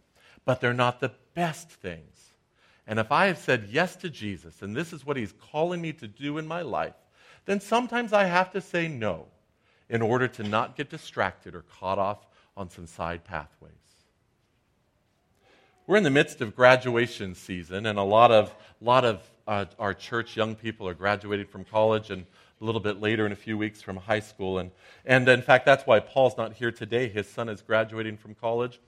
but 0.46 0.62
they're 0.62 0.74
not 0.74 1.00
the 1.00 1.12
best 1.34 1.70
things. 1.70 2.34
And 2.86 3.00
if 3.00 3.12
I 3.12 3.28
have 3.28 3.38
said 3.38 3.70
yes 3.70 3.96
to 3.98 4.10
Jesus, 4.10 4.62
and 4.62 4.76
this 4.76 4.94
is 4.94 5.06
what 5.06 5.18
he's 5.18 5.34
calling 5.52 5.82
me 5.82 5.94
to 5.94 6.08
do 6.08 6.38
in 6.38 6.48
my 6.48 6.62
life, 6.62 6.96
then 7.46 7.60
sometimes 7.60 8.14
I 8.14 8.26
have 8.26 8.52
to 8.52 8.62
say 8.62 8.88
no 8.88 9.28
in 9.90 10.02
order 10.02 10.28
to 10.28 10.44
not 10.44 10.76
get 10.76 10.90
distracted 10.90 11.56
or 11.56 11.64
caught 11.80 11.98
off 11.98 12.28
on 12.56 12.70
some 12.70 12.86
side 12.86 13.24
pathways. 13.24 13.74
We're 15.88 15.98
in 15.98 16.04
the 16.04 16.12
midst 16.12 16.42
of 16.42 16.56
graduation 16.56 17.34
season, 17.34 17.88
and 17.88 17.98
a 17.98 18.04
lot 18.04 18.32
of, 18.32 18.54
lot 18.80 19.06
of 19.06 19.28
uh, 19.48 19.66
our 19.80 19.96
church 19.96 20.38
young 20.38 20.54
people 20.54 20.88
are 20.88 20.94
graduating 20.94 21.48
from 21.48 21.64
college, 21.64 22.12
and 22.12 22.28
a 22.62 22.66
little 22.66 22.82
bit 22.82 23.00
later 23.00 23.26
in 23.26 23.32
a 23.32 23.36
few 23.36 23.58
weeks 23.58 23.82
from 23.82 23.98
high 23.98 24.20
school. 24.20 24.60
And, 24.60 24.72
and 25.06 25.28
in 25.28 25.42
fact, 25.42 25.66
that's 25.66 25.86
why 25.86 26.00
Paul's 26.00 26.38
not 26.38 26.54
here 26.54 26.72
today. 26.72 27.08
His 27.08 27.28
son 27.28 27.50
is 27.50 27.62
graduating 27.62 28.18
from 28.18 28.36
college 28.36 28.80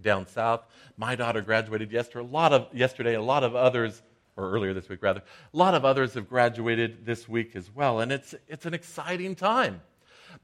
down 0.00 0.26
south. 0.26 0.62
My 0.96 1.14
daughter 1.14 1.42
graduated 1.42 1.92
yesterday. 1.92 2.24
A 2.24 2.30
lot 2.30 2.52
of, 2.52 2.68
yesterday, 2.72 3.14
a 3.14 3.22
lot 3.22 3.44
of 3.44 3.54
others, 3.54 4.02
or 4.36 4.50
earlier 4.50 4.72
this 4.72 4.88
week 4.88 5.02
rather, 5.02 5.22
a 5.52 5.56
lot 5.56 5.74
of 5.74 5.84
others 5.84 6.14
have 6.14 6.28
graduated 6.28 7.04
this 7.04 7.28
week 7.28 7.54
as 7.54 7.70
well. 7.74 8.00
And 8.00 8.10
it's, 8.10 8.34
it's 8.48 8.64
an 8.64 8.74
exciting 8.74 9.34
time. 9.34 9.82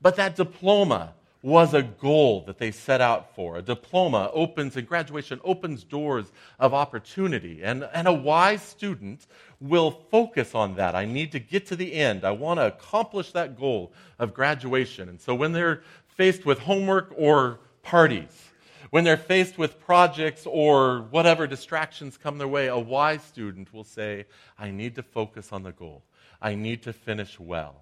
But 0.03 0.17
that 0.17 0.37
diploma, 0.37 1.15
was 1.41 1.73
a 1.73 1.83
goal 1.83 2.43
that 2.47 2.59
they 2.59 2.71
set 2.71 3.01
out 3.01 3.35
for. 3.35 3.57
A 3.57 3.63
diploma 3.63 4.31
opens, 4.33 4.77
and 4.77 4.89
graduation 4.89 5.41
opens 5.45 5.85
doors 5.85 6.33
of 6.59 6.75
opportunity. 6.75 7.63
And, 7.63 7.89
and 7.93 8.09
a 8.09 8.13
wise 8.13 8.63
student 8.63 9.27
will 9.61 9.91
focus 10.11 10.55
on 10.55 10.75
that. 10.75 10.95
I 10.95 11.05
need 11.05 11.33
to 11.33 11.39
get 11.39 11.67
to 11.67 11.77
the 11.77 11.95
end. 11.95 12.25
I 12.25 12.33
want 12.33 12.59
to 12.59 12.67
accomplish 12.67 13.33
that 13.33 13.59
goal 13.59 13.93
of 14.19 14.35
graduation. 14.35 15.09
And 15.09 15.21
so 15.21 15.35
when 15.35 15.53
they're 15.53 15.83
faced 16.09 16.45
with 16.45 16.59
homework 16.59 17.15
or 17.17 17.61
parties, 17.83 18.51
when 18.91 19.05
they're 19.05 19.17
faced 19.17 19.59
with 19.59 19.79
projects 19.79 20.45
or 20.47 21.03
whatever 21.11 21.47
distractions 21.47 22.17
come 22.17 22.39
their 22.39 22.49
way, 22.49 22.67
a 22.67 22.79
wise 22.79 23.23
student 23.23 23.73
will 23.73 23.85
say, 23.85 24.25
I 24.59 24.71
need 24.71 24.97
to 24.97 25.03
focus 25.03 25.53
on 25.53 25.63
the 25.63 25.73
goal. 25.73 26.03
I 26.41 26.55
need 26.55 26.83
to 26.85 26.93
finish 26.93 27.39
well. 27.39 27.77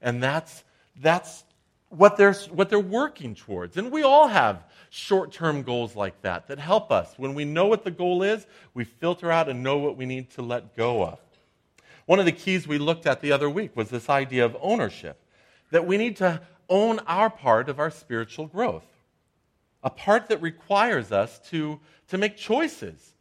And 0.00 0.22
that's, 0.22 0.64
that's 1.00 1.44
what 1.88 2.16
they're, 2.16 2.34
what 2.34 2.68
they're 2.68 2.80
working 2.80 3.34
towards. 3.34 3.76
And 3.76 3.90
we 3.90 4.02
all 4.02 4.28
have 4.28 4.64
short 4.90 5.32
term 5.32 5.62
goals 5.62 5.94
like 5.94 6.20
that 6.22 6.48
that 6.48 6.58
help 6.58 6.90
us. 6.90 7.14
When 7.16 7.34
we 7.34 7.44
know 7.44 7.66
what 7.66 7.84
the 7.84 7.90
goal 7.90 8.22
is, 8.22 8.46
we 8.74 8.84
filter 8.84 9.30
out 9.30 9.48
and 9.48 9.62
know 9.62 9.78
what 9.78 9.96
we 9.96 10.06
need 10.06 10.30
to 10.30 10.42
let 10.42 10.76
go 10.76 11.04
of. 11.04 11.18
One 12.06 12.18
of 12.18 12.24
the 12.24 12.32
keys 12.32 12.68
we 12.68 12.78
looked 12.78 13.06
at 13.06 13.20
the 13.20 13.32
other 13.32 13.50
week 13.50 13.76
was 13.76 13.90
this 13.90 14.08
idea 14.08 14.44
of 14.44 14.56
ownership 14.60 15.20
that 15.70 15.86
we 15.86 15.96
need 15.96 16.16
to 16.16 16.40
own 16.68 17.00
our 17.00 17.30
part 17.30 17.68
of 17.68 17.78
our 17.78 17.90
spiritual 17.90 18.46
growth, 18.46 18.86
a 19.82 19.90
part 19.90 20.28
that 20.28 20.40
requires 20.40 21.12
us 21.12 21.38
to, 21.50 21.80
to 22.08 22.18
make 22.18 22.36
choices 22.36 23.14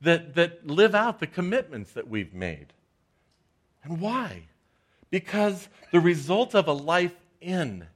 that, 0.00 0.34
that 0.34 0.66
live 0.66 0.94
out 0.94 1.20
the 1.20 1.26
commitments 1.26 1.92
that 1.92 2.08
we've 2.08 2.34
made. 2.34 2.72
And 3.82 4.00
why? 4.00 4.44
Because 5.10 5.68
the 5.90 6.00
result 6.00 6.54
of 6.54 6.68
a 6.68 6.72
life 6.72 7.14
in 7.40 7.86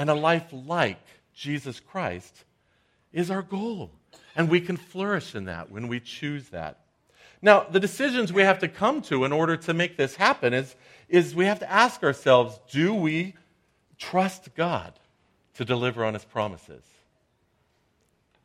and 0.00 0.08
a 0.08 0.14
life 0.14 0.46
like 0.50 0.96
Jesus 1.34 1.78
Christ 1.78 2.44
is 3.12 3.30
our 3.30 3.42
goal. 3.42 3.90
And 4.34 4.48
we 4.48 4.62
can 4.62 4.78
flourish 4.78 5.34
in 5.34 5.44
that 5.44 5.70
when 5.70 5.88
we 5.88 6.00
choose 6.00 6.48
that. 6.48 6.78
Now, 7.42 7.66
the 7.70 7.80
decisions 7.80 8.32
we 8.32 8.40
have 8.40 8.60
to 8.60 8.68
come 8.68 9.02
to 9.02 9.26
in 9.26 9.32
order 9.32 9.58
to 9.58 9.74
make 9.74 9.98
this 9.98 10.16
happen 10.16 10.54
is, 10.54 10.74
is 11.10 11.34
we 11.34 11.44
have 11.44 11.58
to 11.58 11.70
ask 11.70 12.02
ourselves 12.02 12.58
do 12.70 12.94
we 12.94 13.34
trust 13.98 14.54
God 14.54 14.94
to 15.56 15.66
deliver 15.66 16.02
on 16.02 16.14
his 16.14 16.24
promises? 16.24 16.82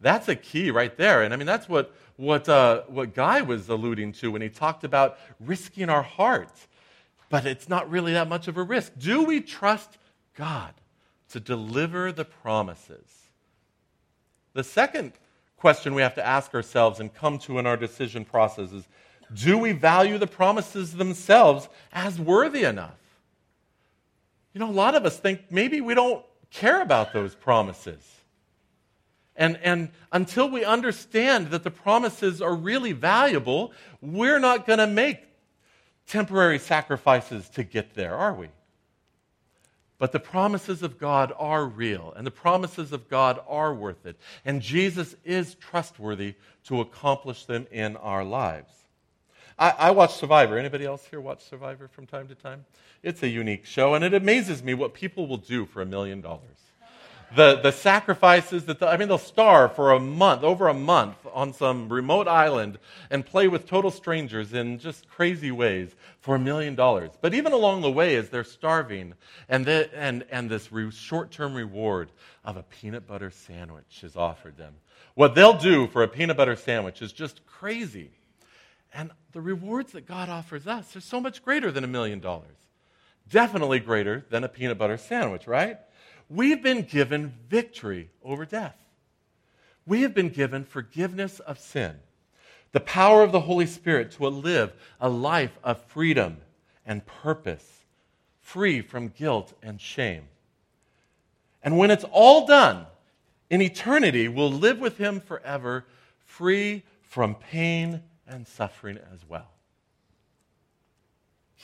That's 0.01 0.27
a 0.27 0.35
key 0.35 0.71
right 0.71 0.97
there. 0.97 1.23
And 1.23 1.33
I 1.33 1.37
mean, 1.37 1.47
that's 1.47 1.69
what, 1.69 1.95
what, 2.17 2.49
uh, 2.49 2.81
what 2.89 3.13
Guy 3.13 3.43
was 3.43 3.69
alluding 3.69 4.11
to 4.13 4.29
when 4.29 4.41
he 4.41 4.49
talked 4.49 4.83
about 4.83 5.17
risking 5.39 5.89
our 5.89 6.03
hearts. 6.03 6.67
But 7.29 7.45
it's 7.45 7.69
not 7.69 7.89
really 7.89 8.11
that 8.11 8.27
much 8.27 8.49
of 8.49 8.57
a 8.57 8.63
risk. 8.63 8.91
Do 8.97 9.23
we 9.23 9.39
trust 9.39 9.97
God? 10.35 10.73
To 11.29 11.39
deliver 11.39 12.11
the 12.11 12.25
promises. 12.25 13.29
The 14.53 14.63
second 14.63 15.13
question 15.57 15.95
we 15.95 16.01
have 16.01 16.15
to 16.15 16.25
ask 16.25 16.53
ourselves 16.53 16.99
and 16.99 17.13
come 17.13 17.39
to 17.39 17.59
in 17.59 17.65
our 17.65 17.77
decision 17.77 18.25
process 18.25 18.71
is 18.71 18.87
do 19.33 19.57
we 19.57 19.71
value 19.71 20.17
the 20.17 20.27
promises 20.27 20.93
themselves 20.93 21.67
as 21.91 22.19
worthy 22.19 22.63
enough? 22.63 22.97
You 24.53 24.59
know, 24.59 24.69
a 24.69 24.71
lot 24.71 24.95
of 24.95 25.05
us 25.05 25.17
think 25.17 25.41
maybe 25.49 25.81
we 25.81 25.93
don't 25.93 26.23
care 26.51 26.81
about 26.81 27.11
those 27.11 27.35
promises. 27.35 28.01
And, 29.35 29.59
and 29.63 29.89
until 30.11 30.49
we 30.49 30.63
understand 30.63 31.49
that 31.49 31.63
the 31.63 31.71
promises 31.71 32.41
are 32.41 32.55
really 32.55 32.93
valuable, 32.93 33.73
we're 34.01 34.39
not 34.39 34.65
going 34.65 34.79
to 34.79 34.87
make 34.87 35.19
temporary 36.07 36.59
sacrifices 36.59 37.49
to 37.49 37.63
get 37.63 37.95
there, 37.95 38.15
are 38.15 38.33
we? 38.33 38.47
But 39.97 40.11
the 40.11 40.19
promises 40.19 40.83
of 40.83 40.97
God 40.97 41.31
are 41.37 41.65
real, 41.65 42.13
and 42.15 42.27
the 42.27 42.31
promises 42.31 42.91
of 42.91 43.09
God 43.09 43.39
are 43.47 43.73
worth 43.73 44.05
it. 44.05 44.17
And 44.43 44.61
Jesus 44.61 45.15
is 45.23 45.55
trustworthy 45.55 46.35
to 46.65 46.81
accomplish 46.81 47.45
them 47.45 47.65
in 47.71 47.95
our 47.97 48.23
lives. 48.23 48.71
I, 49.57 49.69
I, 49.71 49.91
watch 49.91 50.15
Survivor. 50.15 50.57
Anybody 50.57 50.85
else 50.85 51.05
here 51.09 51.21
watch 51.21 51.45
Survivor 51.45 51.87
from 51.87 52.07
time 52.07 52.27
to 52.27 52.35
time? 52.35 52.65
It's 53.03 53.23
a 53.23 53.29
unique 53.29 53.65
show, 53.65 53.93
and 53.93 54.03
it 54.03 54.13
amazes 54.13 54.61
me 54.61 54.73
what 54.73 54.93
people 54.93 55.27
will 55.27 55.37
do 55.37 55.65
for 55.65 55.81
a 55.81 55.85
million 55.85 56.19
dollars 56.19 56.64
the, 57.33 57.59
the 57.61 57.71
sacrifices 57.71 58.65
that, 58.65 58.79
the, 58.79 58.87
I 58.87 58.97
mean, 58.97 59.07
they'll 59.07 59.17
starve 59.17 59.75
for 59.75 59.93
a 59.93 59.99
month, 59.99 60.43
over 60.43 60.67
a 60.67 60.73
month, 60.73 61.15
on 61.33 61.53
some 61.53 61.89
remote 61.89 62.27
island 62.27 62.77
and 63.09 63.25
play 63.25 63.47
with 63.47 63.67
total 63.67 63.91
strangers 63.91 64.53
in 64.53 64.79
just 64.79 65.07
crazy 65.07 65.51
ways 65.51 65.95
for 66.19 66.35
a 66.35 66.39
million 66.39 66.75
dollars. 66.75 67.11
But 67.21 67.33
even 67.33 67.53
along 67.53 67.81
the 67.81 67.91
way, 67.91 68.15
as 68.15 68.29
they're 68.29 68.43
starving, 68.43 69.13
and, 69.49 69.65
the, 69.65 69.89
and, 69.93 70.25
and 70.29 70.49
this 70.49 70.71
re, 70.71 70.91
short 70.91 71.31
term 71.31 71.53
reward 71.53 72.09
of 72.43 72.57
a 72.57 72.63
peanut 72.63 73.07
butter 73.07 73.31
sandwich 73.31 74.03
is 74.03 74.15
offered 74.15 74.57
them, 74.57 74.75
what 75.15 75.35
they'll 75.35 75.57
do 75.57 75.87
for 75.87 76.03
a 76.03 76.07
peanut 76.07 76.37
butter 76.37 76.55
sandwich 76.55 77.01
is 77.01 77.11
just 77.11 77.45
crazy. 77.45 78.11
And 78.93 79.11
the 79.33 79.41
rewards 79.41 79.91
that 79.93 80.05
God 80.05 80.29
offers 80.29 80.67
us 80.67 80.95
are 80.95 81.01
so 81.01 81.19
much 81.19 81.43
greater 81.43 81.71
than 81.71 81.83
a 81.83 81.87
million 81.87 82.19
dollars. 82.19 82.55
Definitely 83.29 83.79
greater 83.79 84.25
than 84.29 84.43
a 84.43 84.49
peanut 84.49 84.77
butter 84.77 84.97
sandwich, 84.97 85.47
right? 85.47 85.79
We've 86.29 86.61
been 86.61 86.81
given 86.83 87.33
victory 87.49 88.09
over 88.23 88.45
death. 88.45 88.77
we 89.85 90.01
have 90.01 90.13
been 90.13 90.29
given 90.29 90.63
forgiveness 90.63 91.39
of 91.41 91.59
sin, 91.59 91.95
the 92.71 92.79
power 92.79 93.21
of 93.23 93.31
the 93.31 93.41
Holy 93.41 93.67
Spirit 93.67 94.11
to 94.11 94.27
live 94.27 94.73
a 94.99 95.07
life 95.09 95.57
of 95.63 95.81
freedom 95.83 96.37
and 96.85 97.05
purpose, 97.05 97.81
free 98.41 98.81
from 98.81 99.09
guilt 99.09 99.53
and 99.61 99.79
shame. 99.79 100.23
And 101.63 101.77
when 101.77 101.91
it's 101.91 102.05
all 102.11 102.45
done, 102.45 102.85
in 103.49 103.61
eternity, 103.61 104.27
we'll 104.27 104.51
live 104.51 104.79
with 104.79 104.97
Him 104.97 105.19
forever, 105.19 105.85
free 106.25 106.83
from 107.03 107.35
pain 107.35 108.01
and 108.27 108.47
suffering 108.47 108.97
as 109.13 109.19
well. 109.27 109.51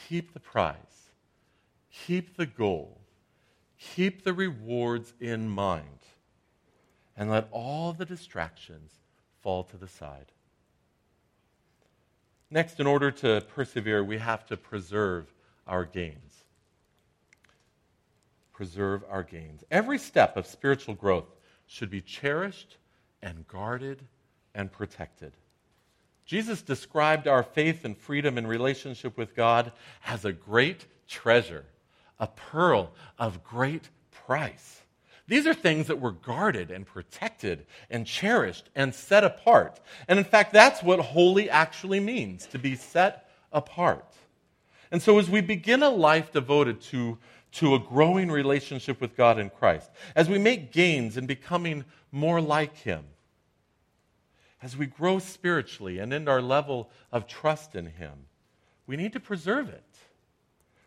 Keep 0.07 0.33
the 0.33 0.39
prize, 0.39 0.75
keep 1.91 2.37
the 2.37 2.45
goal, 2.45 2.99
keep 3.95 4.23
the 4.23 4.33
rewards 4.33 5.13
in 5.19 5.49
mind, 5.49 5.85
and 7.17 7.29
let 7.29 7.47
all 7.51 7.93
the 7.93 8.05
distractions 8.05 8.91
fall 9.41 9.63
to 9.63 9.77
the 9.77 9.87
side. 9.87 10.31
Next, 12.49 12.79
in 12.79 12.87
order 12.87 13.11
to 13.11 13.43
persevere, 13.55 14.03
we 14.03 14.17
have 14.17 14.45
to 14.47 14.57
preserve 14.57 15.33
our 15.67 15.85
gains. 15.85 16.43
Preserve 18.53 19.03
our 19.09 19.23
gains. 19.23 19.63
Every 19.71 19.97
step 19.97 20.37
of 20.37 20.45
spiritual 20.45 20.93
growth 20.93 21.33
should 21.65 21.89
be 21.89 22.01
cherished 22.01 22.77
and 23.21 23.47
guarded 23.47 24.03
and 24.53 24.71
protected. 24.71 25.33
Jesus 26.25 26.61
described 26.61 27.27
our 27.27 27.43
faith 27.43 27.83
and 27.85 27.97
freedom 27.97 28.37
in 28.37 28.45
relationship 28.45 29.17
with 29.17 29.35
God 29.35 29.71
as 30.05 30.25
a 30.25 30.33
great 30.33 30.85
treasure, 31.07 31.65
a 32.21 32.27
pearl 32.27 32.93
of 33.19 33.43
great 33.43 33.89
price. 34.25 34.81
These 35.27 35.47
are 35.47 35.53
things 35.53 35.87
that 35.87 35.99
were 35.99 36.11
guarded 36.11 36.71
and 36.71 36.85
protected 36.85 37.65
and 37.89 38.05
cherished 38.05 38.69
and 38.75 38.95
set 38.95 39.23
apart. 39.23 39.79
And 40.07 40.19
in 40.19 40.25
fact, 40.25 40.53
that's 40.53 40.83
what 40.83 40.99
holy 40.99 41.49
actually 41.49 41.99
means 41.99 42.45
to 42.47 42.59
be 42.59 42.75
set 42.75 43.29
apart. 43.51 44.13
And 44.91 45.01
so, 45.01 45.19
as 45.19 45.29
we 45.29 45.41
begin 45.41 45.83
a 45.83 45.89
life 45.89 46.31
devoted 46.31 46.81
to 46.81 47.17
to 47.53 47.75
a 47.75 47.79
growing 47.79 48.31
relationship 48.31 49.01
with 49.01 49.17
God 49.17 49.37
in 49.37 49.49
Christ, 49.49 49.89
as 50.15 50.29
we 50.29 50.37
make 50.37 50.71
gains 50.71 51.17
in 51.17 51.25
becoming 51.25 51.83
more 52.11 52.39
like 52.39 52.77
Him, 52.77 53.03
as 54.61 54.77
we 54.77 54.85
grow 54.85 55.19
spiritually 55.19 55.99
and 55.99 56.13
in 56.13 56.27
our 56.27 56.41
level 56.41 56.89
of 57.11 57.27
trust 57.27 57.75
in 57.75 57.87
Him, 57.87 58.27
we 58.87 58.95
need 58.95 59.13
to 59.13 59.19
preserve 59.19 59.69
it. 59.69 59.83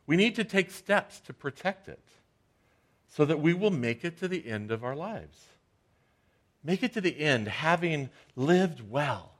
We 0.06 0.16
need 0.16 0.36
to 0.36 0.44
take 0.44 0.70
steps 0.70 1.20
to 1.20 1.32
protect 1.32 1.88
it 1.88 2.02
so 3.08 3.24
that 3.24 3.40
we 3.40 3.54
will 3.54 3.70
make 3.70 4.04
it 4.04 4.18
to 4.18 4.28
the 4.28 4.46
end 4.46 4.70
of 4.70 4.84
our 4.84 4.96
lives. 4.96 5.44
Make 6.62 6.82
it 6.82 6.94
to 6.94 7.00
the 7.00 7.18
end 7.18 7.48
having 7.48 8.10
lived 8.36 8.80
well 8.90 9.32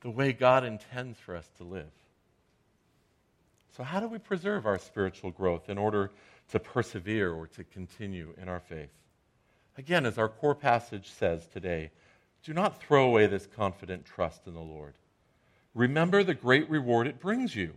the 0.00 0.10
way 0.10 0.32
God 0.32 0.64
intends 0.64 1.18
for 1.18 1.36
us 1.36 1.48
to 1.58 1.64
live. 1.64 1.90
So, 3.76 3.82
how 3.82 4.00
do 4.00 4.08
we 4.08 4.18
preserve 4.18 4.66
our 4.66 4.78
spiritual 4.78 5.30
growth 5.30 5.70
in 5.70 5.78
order 5.78 6.10
to 6.52 6.60
persevere 6.60 7.32
or 7.32 7.46
to 7.46 7.64
continue 7.64 8.34
in 8.40 8.48
our 8.48 8.60
faith. 8.60 8.90
Again, 9.78 10.04
as 10.04 10.18
our 10.18 10.28
core 10.28 10.54
passage 10.54 11.10
says 11.10 11.46
today, 11.46 11.90
do 12.44 12.52
not 12.52 12.82
throw 12.82 13.06
away 13.06 13.26
this 13.26 13.46
confident 13.46 14.04
trust 14.04 14.46
in 14.46 14.52
the 14.52 14.60
Lord. 14.60 14.92
Remember 15.74 16.22
the 16.22 16.34
great 16.34 16.68
reward 16.68 17.06
it 17.06 17.20
brings 17.20 17.56
you. 17.56 17.72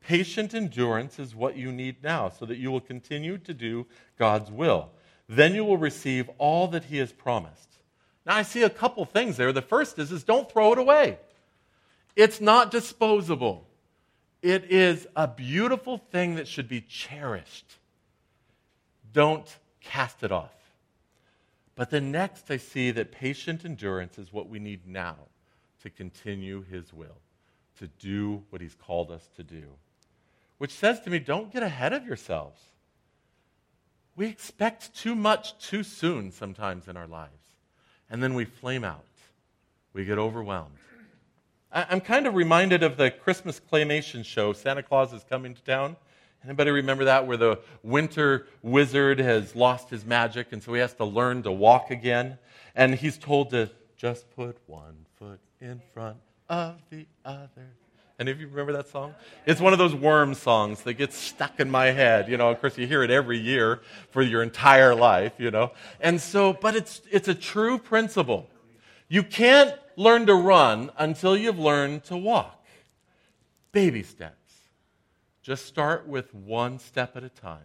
Patient 0.00 0.54
endurance 0.54 1.18
is 1.18 1.34
what 1.34 1.56
you 1.56 1.70
need 1.70 2.02
now 2.02 2.28
so 2.28 2.46
that 2.46 2.58
you 2.58 2.70
will 2.70 2.80
continue 2.80 3.38
to 3.38 3.52
do 3.52 3.86
God's 4.18 4.50
will. 4.50 4.90
Then 5.28 5.54
you 5.54 5.64
will 5.64 5.76
receive 5.76 6.30
all 6.38 6.68
that 6.68 6.84
He 6.84 6.96
has 6.98 7.12
promised. 7.12 7.68
Now, 8.24 8.36
I 8.36 8.42
see 8.42 8.62
a 8.62 8.70
couple 8.70 9.04
things 9.04 9.36
there. 9.36 9.52
The 9.52 9.62
first 9.62 9.98
is, 9.98 10.12
is 10.12 10.24
don't 10.24 10.50
throw 10.50 10.72
it 10.72 10.78
away. 10.78 11.18
It's 12.16 12.40
not 12.40 12.70
disposable. 12.70 13.66
It 14.42 14.70
is 14.70 15.06
a 15.16 15.26
beautiful 15.26 15.98
thing 15.98 16.36
that 16.36 16.48
should 16.48 16.68
be 16.68 16.80
cherished. 16.80 17.76
Don't 19.12 19.46
cast 19.80 20.22
it 20.22 20.32
off. 20.32 20.52
But 21.74 21.90
then 21.90 22.10
next, 22.10 22.50
I 22.50 22.56
see 22.56 22.90
that 22.90 23.12
patient 23.12 23.64
endurance 23.64 24.18
is 24.18 24.32
what 24.32 24.48
we 24.48 24.58
need 24.58 24.86
now 24.86 25.16
to 25.82 25.90
continue 25.90 26.64
His 26.64 26.92
will, 26.92 27.18
to 27.78 27.86
do 27.86 28.42
what 28.50 28.60
He's 28.60 28.74
called 28.74 29.10
us 29.10 29.28
to 29.36 29.42
do. 29.42 29.64
Which 30.58 30.72
says 30.72 31.00
to 31.00 31.10
me, 31.10 31.18
don't 31.18 31.52
get 31.52 31.62
ahead 31.62 31.92
of 31.92 32.06
yourselves. 32.06 32.60
We 34.16 34.26
expect 34.26 34.94
too 34.96 35.14
much 35.14 35.56
too 35.58 35.84
soon 35.84 36.32
sometimes 36.32 36.88
in 36.88 36.96
our 36.96 37.06
lives. 37.06 37.32
And 38.10 38.22
then 38.22 38.34
we 38.34 38.44
flame 38.44 38.84
out, 38.84 39.04
we 39.92 40.04
get 40.04 40.18
overwhelmed. 40.18 40.74
I'm 41.70 42.00
kind 42.00 42.26
of 42.26 42.34
reminded 42.34 42.82
of 42.82 42.96
the 42.96 43.10
Christmas 43.10 43.60
claymation 43.60 44.24
show, 44.24 44.54
Santa 44.54 44.82
Claus 44.82 45.12
is 45.12 45.22
Coming 45.22 45.54
to 45.54 45.62
Town. 45.62 45.96
Anybody 46.42 46.70
remember 46.70 47.04
that 47.04 47.26
where 47.26 47.36
the 47.36 47.58
winter 47.82 48.46
wizard 48.62 49.18
has 49.18 49.54
lost 49.54 49.90
his 49.90 50.04
magic 50.04 50.52
and 50.52 50.62
so 50.62 50.72
he 50.72 50.80
has 50.80 50.94
to 50.94 51.04
learn 51.04 51.42
to 51.42 51.52
walk 51.52 51.90
again? 51.90 52.38
And 52.74 52.94
he's 52.94 53.18
told 53.18 53.50
to 53.50 53.70
just 53.96 54.30
put 54.34 54.56
one 54.66 55.04
foot 55.18 55.40
in 55.60 55.82
front 55.92 56.16
of 56.48 56.80
the 56.90 57.06
other. 57.24 57.76
Any 58.18 58.32
of 58.32 58.40
you 58.40 58.48
remember 58.48 58.72
that 58.72 58.88
song? 58.88 59.14
It's 59.46 59.60
one 59.60 59.72
of 59.72 59.78
those 59.78 59.94
worm 59.94 60.34
songs 60.34 60.82
that 60.82 60.94
gets 60.94 61.16
stuck 61.16 61.60
in 61.60 61.70
my 61.70 61.86
head. 61.86 62.28
You 62.28 62.36
know, 62.36 62.50
of 62.50 62.60
course, 62.60 62.76
you 62.76 62.84
hear 62.86 63.04
it 63.04 63.10
every 63.12 63.38
year 63.38 63.80
for 64.10 64.22
your 64.22 64.42
entire 64.42 64.92
life, 64.94 65.34
you 65.38 65.52
know. 65.52 65.70
And 66.00 66.20
so, 66.20 66.52
but 66.52 66.74
it's, 66.74 67.00
it's 67.12 67.28
a 67.28 67.34
true 67.34 67.78
principle. 67.78 68.50
You 69.08 69.22
can't 69.22 69.72
learn 69.96 70.26
to 70.26 70.34
run 70.34 70.90
until 70.98 71.36
you've 71.36 71.60
learned 71.60 72.04
to 72.04 72.16
walk. 72.16 72.66
Baby 73.70 74.02
steps. 74.02 74.34
Just 75.42 75.66
start 75.66 76.08
with 76.08 76.34
one 76.34 76.80
step 76.80 77.16
at 77.16 77.22
a 77.22 77.28
time. 77.28 77.62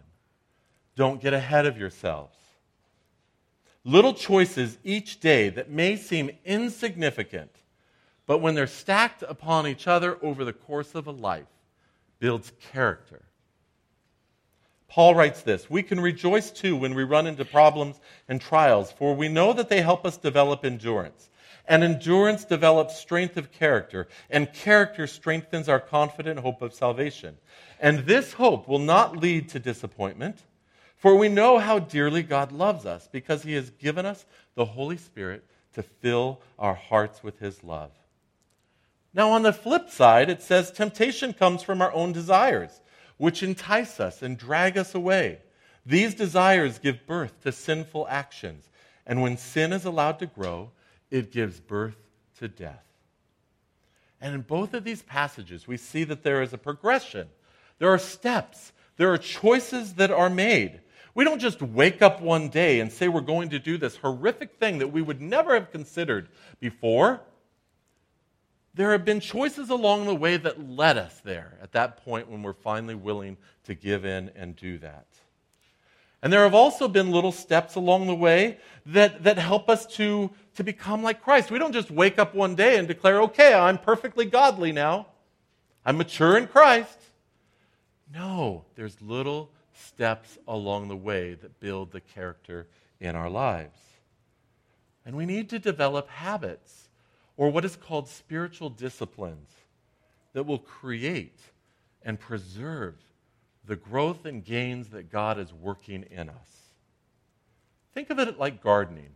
Don't 0.94 1.20
get 1.20 1.34
ahead 1.34 1.66
of 1.66 1.76
yourselves. 1.76 2.38
Little 3.84 4.14
choices 4.14 4.78
each 4.84 5.20
day 5.20 5.48
that 5.50 5.68
may 5.68 5.96
seem 5.96 6.30
insignificant, 6.44 7.50
but 8.26 8.38
when 8.38 8.54
they're 8.54 8.66
stacked 8.66 9.22
upon 9.22 9.66
each 9.66 9.86
other 9.86 10.18
over 10.22 10.44
the 10.44 10.52
course 10.52 10.94
of 10.94 11.06
a 11.06 11.12
life, 11.12 11.46
builds 12.18 12.52
character. 12.72 13.22
Paul 14.88 15.14
writes 15.14 15.42
this 15.42 15.68
We 15.68 15.82
can 15.82 16.00
rejoice 16.00 16.50
too 16.50 16.76
when 16.76 16.94
we 16.94 17.02
run 17.02 17.26
into 17.26 17.44
problems 17.44 18.00
and 18.28 18.40
trials, 18.40 18.92
for 18.92 19.14
we 19.14 19.28
know 19.28 19.52
that 19.52 19.68
they 19.68 19.82
help 19.82 20.06
us 20.06 20.16
develop 20.16 20.64
endurance. 20.64 21.30
And 21.66 21.82
endurance 21.82 22.44
develops 22.44 22.98
strength 22.98 23.36
of 23.36 23.50
character, 23.50 24.06
and 24.30 24.52
character 24.52 25.06
strengthens 25.06 25.68
our 25.68 25.80
confident 25.80 26.40
hope 26.40 26.62
of 26.62 26.74
salvation. 26.74 27.38
And 27.80 28.00
this 28.00 28.34
hope 28.34 28.68
will 28.68 28.78
not 28.78 29.16
lead 29.16 29.48
to 29.48 29.58
disappointment, 29.58 30.38
for 30.96 31.16
we 31.16 31.28
know 31.28 31.58
how 31.58 31.78
dearly 31.78 32.22
God 32.22 32.52
loves 32.52 32.86
us 32.86 33.08
because 33.10 33.42
he 33.42 33.54
has 33.54 33.70
given 33.70 34.06
us 34.06 34.26
the 34.54 34.64
Holy 34.64 34.98
Spirit 34.98 35.44
to 35.72 35.82
fill 35.82 36.40
our 36.58 36.74
hearts 36.74 37.22
with 37.22 37.38
his 37.38 37.64
love. 37.64 37.90
Now, 39.14 39.30
on 39.30 39.42
the 39.42 39.52
flip 39.52 39.90
side, 39.90 40.28
it 40.28 40.42
says 40.42 40.72
temptation 40.72 41.32
comes 41.32 41.62
from 41.62 41.80
our 41.80 41.92
own 41.92 42.12
desires, 42.12 42.80
which 43.16 43.44
entice 43.44 44.00
us 44.00 44.22
and 44.22 44.36
drag 44.36 44.76
us 44.76 44.94
away. 44.94 45.38
These 45.86 46.14
desires 46.14 46.78
give 46.78 47.06
birth 47.06 47.40
to 47.42 47.52
sinful 47.52 48.08
actions, 48.08 48.68
and 49.06 49.22
when 49.22 49.36
sin 49.36 49.72
is 49.72 49.84
allowed 49.84 50.18
to 50.18 50.26
grow, 50.26 50.70
it 51.10 51.30
gives 51.30 51.60
birth 51.60 51.96
to 52.38 52.48
death. 52.48 52.82
And 54.20 54.34
in 54.34 54.40
both 54.40 54.74
of 54.74 54.84
these 54.84 55.02
passages, 55.02 55.68
we 55.68 55.76
see 55.76 56.02
that 56.04 56.22
there 56.22 56.42
is 56.42 56.52
a 56.52 56.58
progression. 56.58 57.28
There 57.78 57.90
are 57.90 57.98
steps. 57.98 58.72
There 58.96 59.12
are 59.12 59.18
choices 59.18 59.94
that 59.94 60.10
are 60.10 60.30
made. 60.30 60.80
We 61.14 61.24
don't 61.24 61.40
just 61.40 61.62
wake 61.62 62.02
up 62.02 62.20
one 62.20 62.48
day 62.48 62.80
and 62.80 62.90
say 62.90 63.06
we're 63.06 63.20
going 63.20 63.50
to 63.50 63.58
do 63.58 63.78
this 63.78 63.96
horrific 63.96 64.54
thing 64.54 64.78
that 64.78 64.88
we 64.88 65.02
would 65.02 65.20
never 65.20 65.54
have 65.54 65.70
considered 65.70 66.28
before. 66.58 67.20
There 68.74 68.92
have 68.92 69.04
been 69.04 69.20
choices 69.20 69.70
along 69.70 70.06
the 70.06 70.14
way 70.14 70.36
that 70.36 70.68
led 70.68 70.98
us 70.98 71.20
there 71.24 71.58
at 71.62 71.72
that 71.72 72.04
point 72.04 72.28
when 72.28 72.42
we're 72.42 72.52
finally 72.52 72.96
willing 72.96 73.36
to 73.64 73.74
give 73.74 74.04
in 74.04 74.30
and 74.34 74.56
do 74.56 74.78
that. 74.78 75.06
And 76.22 76.32
there 76.32 76.42
have 76.42 76.54
also 76.54 76.88
been 76.88 77.10
little 77.10 77.32
steps 77.32 77.74
along 77.74 78.06
the 78.06 78.14
way 78.14 78.58
that, 78.86 79.24
that 79.24 79.38
help 79.38 79.68
us 79.68 79.86
to 79.96 80.30
to 80.54 80.64
become 80.64 81.02
like 81.02 81.22
Christ. 81.22 81.50
We 81.50 81.58
don't 81.58 81.72
just 81.72 81.90
wake 81.90 82.18
up 82.18 82.34
one 82.34 82.54
day 82.54 82.78
and 82.78 82.86
declare, 82.86 83.22
okay, 83.22 83.52
I'm 83.54 83.78
perfectly 83.78 84.24
godly 84.24 84.72
now. 84.72 85.06
I'm 85.84 85.98
mature 85.98 86.38
in 86.38 86.46
Christ. 86.46 86.98
No, 88.12 88.64
there's 88.76 89.00
little 89.02 89.50
steps 89.72 90.38
along 90.46 90.88
the 90.88 90.96
way 90.96 91.34
that 91.34 91.60
build 91.60 91.90
the 91.90 92.00
character 92.00 92.68
in 93.00 93.16
our 93.16 93.28
lives. 93.28 93.78
And 95.04 95.16
we 95.16 95.26
need 95.26 95.50
to 95.50 95.58
develop 95.58 96.08
habits 96.08 96.83
or 97.36 97.50
what 97.50 97.64
is 97.64 97.76
called 97.76 98.08
spiritual 98.08 98.70
disciplines 98.70 99.50
that 100.32 100.44
will 100.44 100.58
create 100.58 101.38
and 102.02 102.18
preserve 102.18 102.94
the 103.66 103.76
growth 103.76 104.26
and 104.26 104.44
gains 104.44 104.88
that 104.90 105.10
God 105.10 105.38
is 105.38 105.52
working 105.52 106.04
in 106.10 106.28
us. 106.28 106.70
Think 107.94 108.10
of 108.10 108.18
it 108.18 108.38
like 108.38 108.62
gardening. 108.62 109.10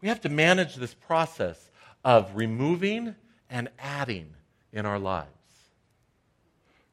We 0.00 0.08
have 0.08 0.20
to 0.22 0.28
manage 0.28 0.76
this 0.76 0.94
process 0.94 1.70
of 2.04 2.34
removing 2.34 3.14
and 3.48 3.68
adding 3.78 4.34
in 4.72 4.86
our 4.86 4.98
lives. 4.98 5.28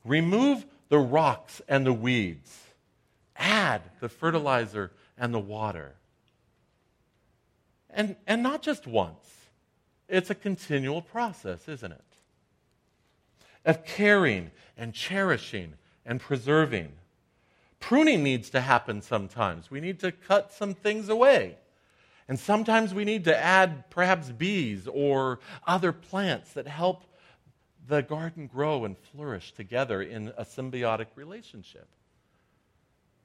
Remove 0.04 0.66
the 0.90 1.00
rocks 1.00 1.62
and 1.68 1.86
the 1.86 1.94
weeds, 1.94 2.58
add 3.36 3.82
the 4.00 4.10
fertilizer 4.10 4.92
and 5.18 5.34
the 5.34 5.40
water. 5.40 5.96
And, 7.90 8.16
and 8.26 8.44
not 8.44 8.62
just 8.62 8.86
once, 8.86 9.37
it's 10.08 10.30
a 10.30 10.36
continual 10.36 11.02
process, 11.02 11.68
isn't 11.68 11.92
it? 11.92 12.02
Of 13.66 13.86
caring 13.86 14.52
and 14.78 14.94
cherishing 14.94 15.74
and 16.06 16.20
preserving. 16.20 16.94
Pruning 17.80 18.24
needs 18.24 18.50
to 18.52 18.62
happen 18.62 19.02
sometimes. 19.02 19.70
We 19.70 19.82
need 19.82 20.00
to 20.00 20.12
cut 20.12 20.52
some 20.52 20.74
things 20.74 21.10
away. 21.10 21.58
And 22.28 22.40
sometimes 22.40 22.94
we 22.94 23.06
need 23.06 23.24
to 23.26 23.38
add 23.38 23.90
perhaps 23.90 24.32
bees 24.32 24.88
or 24.88 25.40
other 25.66 25.92
plants 25.92 26.54
that 26.54 26.68
help 26.68 27.04
the 27.88 28.02
garden 28.02 28.48
grow 28.48 28.84
and 28.84 28.98
flourish 28.98 29.54
together 29.54 30.02
in 30.02 30.34
a 30.38 30.44
symbiotic 30.44 31.08
relationship. 31.16 31.88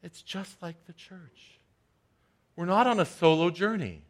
It's 0.02 0.22
just 0.22 0.62
like 0.62 0.86
the 0.86 0.92
church. 0.92 1.58
We're 2.54 2.66
not 2.66 2.86
on 2.86 3.00
a 3.00 3.04
solo 3.04 3.50
journey. 3.50 4.02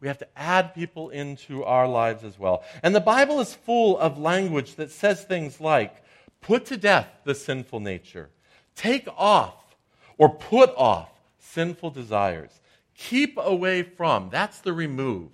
We 0.00 0.08
have 0.08 0.18
to 0.18 0.28
add 0.36 0.74
people 0.74 1.10
into 1.10 1.64
our 1.64 1.88
lives 1.88 2.22
as 2.24 2.38
well. 2.38 2.62
And 2.82 2.94
the 2.94 3.00
Bible 3.00 3.40
is 3.40 3.54
full 3.54 3.98
of 3.98 4.18
language 4.18 4.76
that 4.76 4.92
says 4.92 5.24
things 5.24 5.60
like 5.60 6.02
put 6.40 6.66
to 6.66 6.76
death 6.76 7.08
the 7.24 7.34
sinful 7.34 7.80
nature, 7.80 8.30
take 8.76 9.08
off 9.16 9.54
or 10.16 10.28
put 10.28 10.72
off 10.76 11.10
sinful 11.38 11.90
desires, 11.90 12.60
keep 12.94 13.38
away 13.38 13.82
from. 13.82 14.30
That's 14.30 14.60
the 14.60 14.72
remove. 14.72 15.32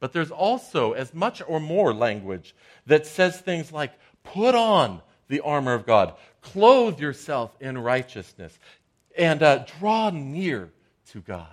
But 0.00 0.12
there's 0.12 0.30
also 0.30 0.92
as 0.92 1.14
much 1.14 1.40
or 1.46 1.60
more 1.60 1.94
language 1.94 2.54
that 2.86 3.06
says 3.06 3.40
things 3.40 3.72
like 3.72 3.92
put 4.24 4.54
on 4.54 5.00
the 5.28 5.40
armor 5.40 5.74
of 5.74 5.86
God, 5.86 6.14
clothe 6.42 6.98
yourself 7.00 7.56
in 7.60 7.78
righteousness, 7.78 8.58
and 9.16 9.42
uh, 9.42 9.64
draw 9.78 10.10
near 10.10 10.70
to 11.10 11.20
God. 11.20 11.48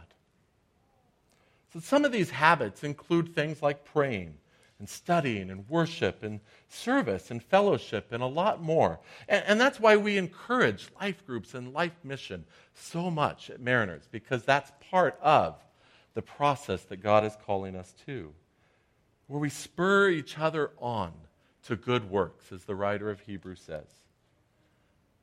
So 1.74 1.80
some 1.80 2.04
of 2.04 2.12
these 2.12 2.30
habits 2.30 2.84
include 2.84 3.34
things 3.34 3.62
like 3.62 3.86
praying 3.86 4.34
and 4.80 4.90
studying 4.90 5.52
and 5.52 5.70
worship 5.70 6.24
and 6.24 6.40
service 6.68 7.32
and 7.32 7.42
fellowship 7.42 8.08
and 8.12 8.22
a 8.22 8.28
lot 8.28 8.62
more. 8.62 9.00
And, 9.30 9.44
and, 9.46 9.62
that's 9.62 9.80
why 9.80 9.96
we 9.96 10.18
encourage 10.18 10.90
life 11.00 11.26
groups 11.26 11.54
and 11.54 11.72
life 11.72 11.96
mission 12.04 12.46
so 12.74 13.12
much 13.12 13.50
at 13.52 13.62
Mariners, 13.62 14.10
because 14.12 14.44
that's 14.44 14.72
part 14.90 15.20
of 15.22 15.56
the 16.16 16.22
process 16.22 16.82
that 16.86 17.04
God 17.04 17.24
is 17.24 17.38
calling 17.46 17.76
us 17.76 17.94
to, 18.06 18.34
where 19.28 19.40
we 19.40 19.50
spur 19.50 20.10
each 20.10 20.40
other 20.40 20.72
on 20.80 21.14
to 21.68 21.76
good 21.76 22.10
works, 22.10 22.52
as 22.52 22.64
the 22.64 22.76
writer 22.76 23.10
of 23.12 23.20
Hebrews 23.22 23.62
says. 23.64 23.88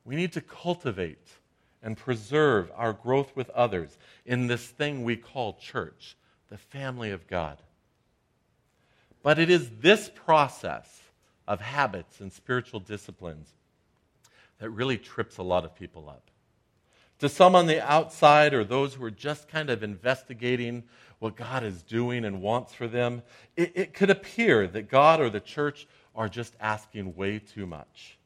We 0.05 0.15
need 0.15 0.31
to 0.33 0.41
cultivate 0.41 1.27
and 1.83 1.97
preserve 1.97 2.71
our 2.75 2.93
growth 2.93 3.35
with 3.35 3.49
others 3.51 3.97
in 4.25 4.47
this 4.47 4.65
thing 4.65 5.03
we 5.03 5.17
call 5.17 5.53
church 5.53 6.15
the 6.49 6.57
family 6.57 7.11
of 7.11 7.27
God. 7.27 7.57
But 9.21 9.39
it 9.39 9.49
is 9.49 9.69
this 9.81 10.09
process 10.09 11.01
of 11.47 11.61
habits 11.61 12.21
and 12.21 12.31
spiritual 12.31 12.79
disciplines 12.79 13.49
that 14.59 14.69
really 14.69 14.97
trips 14.97 15.37
a 15.37 15.43
lot 15.43 15.65
of 15.65 15.75
people 15.75 16.09
up. 16.09 16.23
To 17.19 17.27
some 17.27 17.53
on 17.53 17.67
the 17.67 17.85
outside 17.85 18.53
or 18.53 18.63
those 18.63 18.93
who 18.93 19.03
are 19.03 19.11
just 19.11 19.49
kind 19.49 19.69
of 19.69 19.83
investigating 19.83 20.83
what 21.19 21.35
God 21.35 21.63
is 21.63 21.81
doing 21.83 22.23
and 22.23 22.41
wants 22.41 22.73
for 22.73 22.87
them, 22.87 23.23
it, 23.57 23.73
it 23.75 23.93
could 23.93 24.09
appear 24.09 24.67
that 24.67 24.89
God 24.89 25.19
or 25.19 25.29
the 25.29 25.41
church 25.41 25.85
are 26.15 26.29
just 26.29 26.55
asking 26.61 27.15
way 27.15 27.39
too 27.39 27.65
much. 27.65 28.17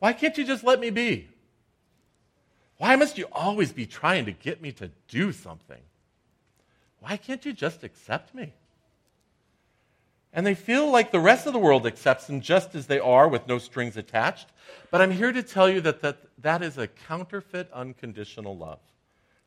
Why 0.00 0.12
can't 0.12 0.36
you 0.36 0.44
just 0.44 0.64
let 0.64 0.80
me 0.80 0.90
be? 0.90 1.28
Why 2.78 2.96
must 2.96 3.18
you 3.18 3.26
always 3.30 3.72
be 3.72 3.86
trying 3.86 4.26
to 4.26 4.32
get 4.32 4.60
me 4.60 4.72
to 4.72 4.90
do 5.08 5.32
something? 5.32 5.80
Why 7.00 7.16
can't 7.16 7.44
you 7.44 7.52
just 7.52 7.84
accept 7.84 8.34
me? 8.34 8.52
And 10.32 10.46
they 10.46 10.54
feel 10.54 10.90
like 10.90 11.10
the 11.10 11.20
rest 11.20 11.46
of 11.46 11.52
the 11.52 11.58
world 11.58 11.86
accepts 11.86 12.26
them 12.26 12.40
just 12.40 12.74
as 12.74 12.86
they 12.86 12.98
are 12.98 13.28
with 13.28 13.46
no 13.46 13.58
strings 13.58 13.96
attached. 13.96 14.48
But 14.90 15.00
I'm 15.00 15.10
here 15.10 15.32
to 15.32 15.42
tell 15.42 15.68
you 15.68 15.80
that 15.82 16.02
that, 16.02 16.18
that 16.38 16.62
is 16.62 16.76
a 16.76 16.86
counterfeit, 16.86 17.70
unconditional 17.72 18.56
love 18.56 18.80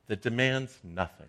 that 0.07 0.21
demands 0.21 0.79
nothing. 0.83 1.27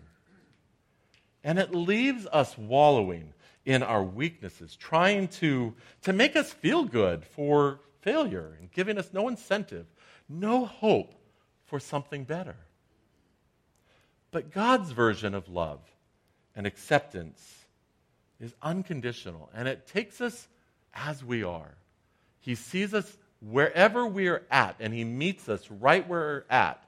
And 1.43 1.59
it 1.59 1.75
leaves 1.75 2.25
us 2.31 2.57
wallowing 2.57 3.33
in 3.65 3.83
our 3.83 4.03
weaknesses, 4.03 4.75
trying 4.75 5.27
to, 5.27 5.73
to 6.01 6.13
make 6.13 6.35
us 6.35 6.51
feel 6.51 6.83
good 6.83 7.23
for 7.23 7.79
failure 8.01 8.57
and 8.59 8.71
giving 8.71 8.97
us 8.97 9.11
no 9.13 9.27
incentive, 9.27 9.85
no 10.27 10.65
hope 10.65 11.13
for 11.65 11.79
something 11.79 12.23
better. 12.23 12.55
But 14.31 14.51
God's 14.51 14.91
version 14.91 15.33
of 15.33 15.47
love 15.47 15.79
and 16.55 16.67
acceptance 16.67 17.65
is 18.39 18.53
unconditional, 18.61 19.49
and 19.53 19.67
it 19.67 19.87
takes 19.87 20.21
us 20.21 20.47
as 20.93 21.23
we 21.23 21.43
are. 21.43 21.75
He 22.39 22.55
sees 22.55 22.93
us 22.93 23.17
wherever 23.41 24.05
we're 24.05 24.43
at, 24.51 24.75
and 24.79 24.93
He 24.93 25.03
meets 25.03 25.49
us 25.49 25.69
right 25.71 26.07
where 26.07 26.19
we're 26.19 26.43
at. 26.49 26.83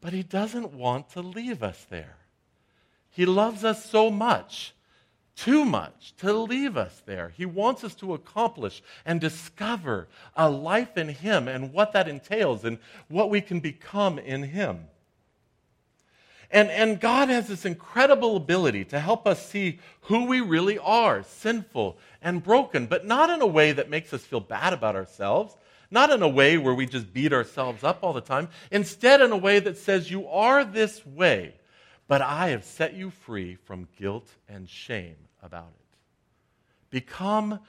But 0.00 0.12
He 0.12 0.22
doesn't 0.22 0.72
want 0.72 1.10
to 1.10 1.22
leave 1.22 1.62
us 1.62 1.86
there. 1.90 2.16
He 3.10 3.26
loves 3.26 3.64
us 3.64 3.84
so 3.84 4.10
much, 4.10 4.74
too 5.34 5.64
much, 5.64 6.14
to 6.18 6.32
leave 6.32 6.76
us 6.76 7.02
there. 7.06 7.32
He 7.36 7.46
wants 7.46 7.82
us 7.82 7.94
to 7.96 8.14
accomplish 8.14 8.82
and 9.04 9.20
discover 9.20 10.08
a 10.36 10.48
life 10.48 10.96
in 10.96 11.08
Him 11.08 11.48
and 11.48 11.72
what 11.72 11.92
that 11.92 12.08
entails 12.08 12.64
and 12.64 12.78
what 13.08 13.30
we 13.30 13.40
can 13.40 13.60
become 13.60 14.18
in 14.18 14.42
Him. 14.42 14.86
And, 16.50 16.70
and 16.70 16.98
God 16.98 17.28
has 17.28 17.48
this 17.48 17.66
incredible 17.66 18.36
ability 18.36 18.86
to 18.86 19.00
help 19.00 19.26
us 19.26 19.46
see 19.46 19.80
who 20.02 20.24
we 20.24 20.40
really 20.40 20.78
are 20.78 21.22
sinful 21.22 21.98
and 22.22 22.42
broken, 22.42 22.86
but 22.86 23.06
not 23.06 23.28
in 23.28 23.42
a 23.42 23.46
way 23.46 23.72
that 23.72 23.90
makes 23.90 24.14
us 24.14 24.24
feel 24.24 24.40
bad 24.40 24.72
about 24.72 24.96
ourselves, 24.96 25.54
not 25.90 26.10
in 26.10 26.22
a 26.22 26.28
way 26.28 26.56
where 26.56 26.74
we 26.74 26.86
just 26.86 27.12
beat 27.12 27.32
ourselves 27.32 27.84
up 27.84 27.98
all 28.02 28.14
the 28.14 28.20
time. 28.22 28.48
Instead, 28.70 29.20
in 29.20 29.30
a 29.30 29.36
way 29.36 29.58
that 29.58 29.76
says, 29.76 30.10
You 30.10 30.26
are 30.28 30.64
this 30.64 31.04
way, 31.04 31.54
but 32.06 32.22
I 32.22 32.48
have 32.48 32.64
set 32.64 32.94
you 32.94 33.10
free 33.10 33.54
from 33.54 33.88
guilt 33.96 34.28
and 34.48 34.68
shame 34.68 35.16
about 35.42 35.72
it. 35.78 35.96
Become 36.90 37.60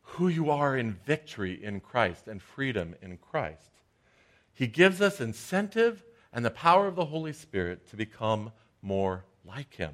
who 0.00 0.28
you 0.28 0.50
are 0.50 0.76
in 0.76 0.92
victory 1.04 1.62
in 1.62 1.80
Christ 1.80 2.28
and 2.28 2.40
freedom 2.40 2.94
in 3.02 3.18
Christ. 3.18 3.70
He 4.54 4.66
gives 4.66 5.00
us 5.00 5.20
incentive 5.20 6.02
and 6.32 6.44
the 6.44 6.50
power 6.50 6.86
of 6.86 6.96
the 6.96 7.04
Holy 7.04 7.32
Spirit 7.32 7.88
to 7.90 7.96
become 7.96 8.52
more 8.80 9.24
like 9.44 9.74
Him. 9.74 9.92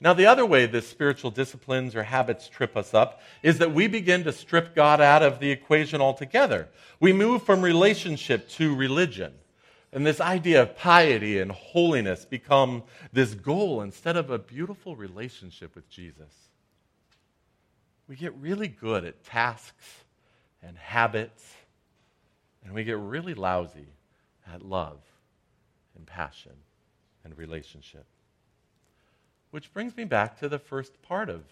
Now, 0.00 0.12
the 0.12 0.26
other 0.26 0.44
way 0.44 0.66
this 0.66 0.88
spiritual 0.88 1.30
disciplines 1.30 1.94
or 1.94 2.02
habits 2.02 2.48
trip 2.48 2.76
us 2.76 2.92
up 2.92 3.22
is 3.42 3.58
that 3.58 3.72
we 3.72 3.86
begin 3.86 4.24
to 4.24 4.32
strip 4.32 4.74
God 4.74 5.00
out 5.00 5.22
of 5.22 5.38
the 5.38 5.50
equation 5.50 6.00
altogether. 6.00 6.68
We 7.00 7.12
move 7.12 7.42
from 7.44 7.62
relationship 7.62 8.48
to 8.50 8.74
religion. 8.74 9.32
And 9.92 10.04
this 10.04 10.20
idea 10.20 10.60
of 10.60 10.76
piety 10.76 11.38
and 11.38 11.52
holiness 11.52 12.24
become 12.24 12.82
this 13.12 13.32
goal 13.32 13.80
instead 13.80 14.16
of 14.16 14.28
a 14.28 14.38
beautiful 14.38 14.96
relationship 14.96 15.74
with 15.76 15.88
Jesus. 15.88 16.34
We 18.08 18.16
get 18.16 18.34
really 18.34 18.68
good 18.68 19.04
at 19.04 19.24
tasks 19.24 20.04
and 20.62 20.76
habits, 20.76 21.54
and 22.64 22.74
we 22.74 22.84
get 22.84 22.98
really 22.98 23.34
lousy 23.34 23.86
at 24.52 24.62
love 24.62 25.00
and 25.96 26.06
passion 26.06 26.52
and 27.24 27.36
relationship. 27.36 28.06
Which 29.50 29.72
brings 29.72 29.96
me 29.96 30.04
back 30.04 30.40
to 30.40 30.48
the 30.48 30.58
first 30.58 31.00
part 31.02 31.28
of 31.28 31.42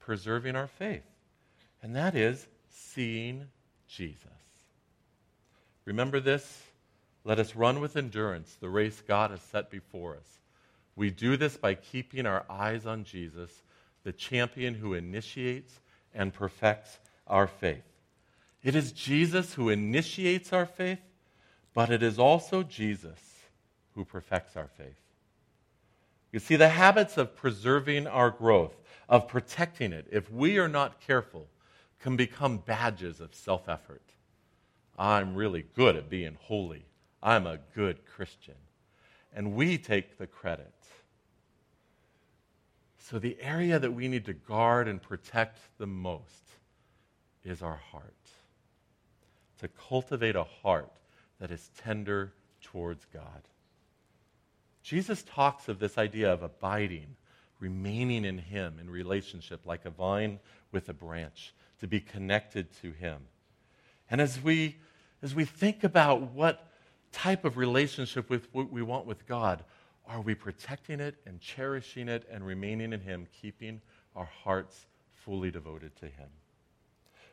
preserving 0.00 0.56
our 0.56 0.66
faith, 0.66 1.04
and 1.82 1.94
that 1.96 2.14
is 2.14 2.46
seeing 2.68 3.46
Jesus. 3.86 4.26
Remember 5.84 6.20
this? 6.20 6.62
Let 7.24 7.38
us 7.38 7.54
run 7.54 7.80
with 7.80 7.96
endurance 7.96 8.56
the 8.60 8.68
race 8.68 9.00
God 9.06 9.30
has 9.30 9.40
set 9.42 9.70
before 9.70 10.16
us. 10.16 10.38
We 10.96 11.10
do 11.10 11.36
this 11.36 11.56
by 11.56 11.74
keeping 11.74 12.26
our 12.26 12.44
eyes 12.50 12.84
on 12.84 13.04
Jesus, 13.04 13.50
the 14.02 14.12
champion 14.12 14.74
who 14.74 14.94
initiates 14.94 15.72
and 16.14 16.32
perfects 16.32 16.98
our 17.26 17.46
faith. 17.46 17.84
It 18.62 18.74
is 18.74 18.92
Jesus 18.92 19.54
who 19.54 19.68
initiates 19.68 20.52
our 20.52 20.66
faith 20.66 20.98
but 21.74 21.90
it 21.90 22.02
is 22.02 22.18
also 22.18 22.62
Jesus 22.62 23.18
who 23.94 24.04
perfects 24.04 24.56
our 24.56 24.68
faith. 24.76 25.00
You 26.32 26.38
see, 26.38 26.56
the 26.56 26.68
habits 26.68 27.18
of 27.18 27.36
preserving 27.36 28.06
our 28.06 28.30
growth, 28.30 28.74
of 29.08 29.28
protecting 29.28 29.92
it, 29.92 30.06
if 30.10 30.30
we 30.30 30.58
are 30.58 30.68
not 30.68 31.00
careful, 31.00 31.46
can 32.00 32.16
become 32.16 32.58
badges 32.58 33.20
of 33.20 33.34
self 33.34 33.68
effort. 33.68 34.02
I'm 34.98 35.34
really 35.34 35.66
good 35.74 35.96
at 35.96 36.10
being 36.10 36.36
holy. 36.40 36.84
I'm 37.22 37.46
a 37.46 37.58
good 37.74 38.04
Christian. 38.06 38.54
And 39.34 39.54
we 39.54 39.78
take 39.78 40.18
the 40.18 40.26
credit. 40.26 40.72
So, 42.98 43.18
the 43.18 43.36
area 43.40 43.78
that 43.78 43.92
we 43.92 44.08
need 44.08 44.24
to 44.26 44.32
guard 44.32 44.88
and 44.88 45.00
protect 45.00 45.58
the 45.78 45.86
most 45.86 46.44
is 47.44 47.62
our 47.62 47.80
heart. 47.90 48.14
To 49.60 49.68
cultivate 49.68 50.36
a 50.36 50.44
heart 50.44 50.90
that 51.42 51.50
is 51.50 51.70
tender 51.76 52.32
towards 52.60 53.04
God. 53.12 53.48
Jesus 54.84 55.24
talks 55.24 55.68
of 55.68 55.80
this 55.80 55.98
idea 55.98 56.32
of 56.32 56.44
abiding, 56.44 57.16
remaining 57.58 58.24
in 58.24 58.38
Him 58.38 58.78
in 58.80 58.88
relationship, 58.88 59.66
like 59.66 59.84
a 59.84 59.90
vine 59.90 60.38
with 60.70 60.88
a 60.88 60.92
branch, 60.92 61.52
to 61.80 61.88
be 61.88 61.98
connected 61.98 62.68
to 62.82 62.92
Him. 62.92 63.22
And 64.08 64.20
as 64.20 64.40
we, 64.40 64.76
as 65.20 65.34
we 65.34 65.44
think 65.44 65.82
about 65.82 66.30
what 66.30 66.70
type 67.10 67.44
of 67.44 67.56
relationship 67.56 68.30
with 68.30 68.46
what 68.52 68.70
we 68.70 68.82
want 68.82 69.06
with 69.06 69.26
God, 69.26 69.64
are 70.06 70.20
we 70.20 70.36
protecting 70.36 71.00
it 71.00 71.16
and 71.26 71.40
cherishing 71.40 72.08
it 72.08 72.24
and 72.30 72.46
remaining 72.46 72.92
in 72.92 73.00
Him, 73.00 73.26
keeping 73.40 73.80
our 74.14 74.28
hearts 74.44 74.86
fully 75.10 75.50
devoted 75.50 75.96
to 75.96 76.06
Him? 76.06 76.28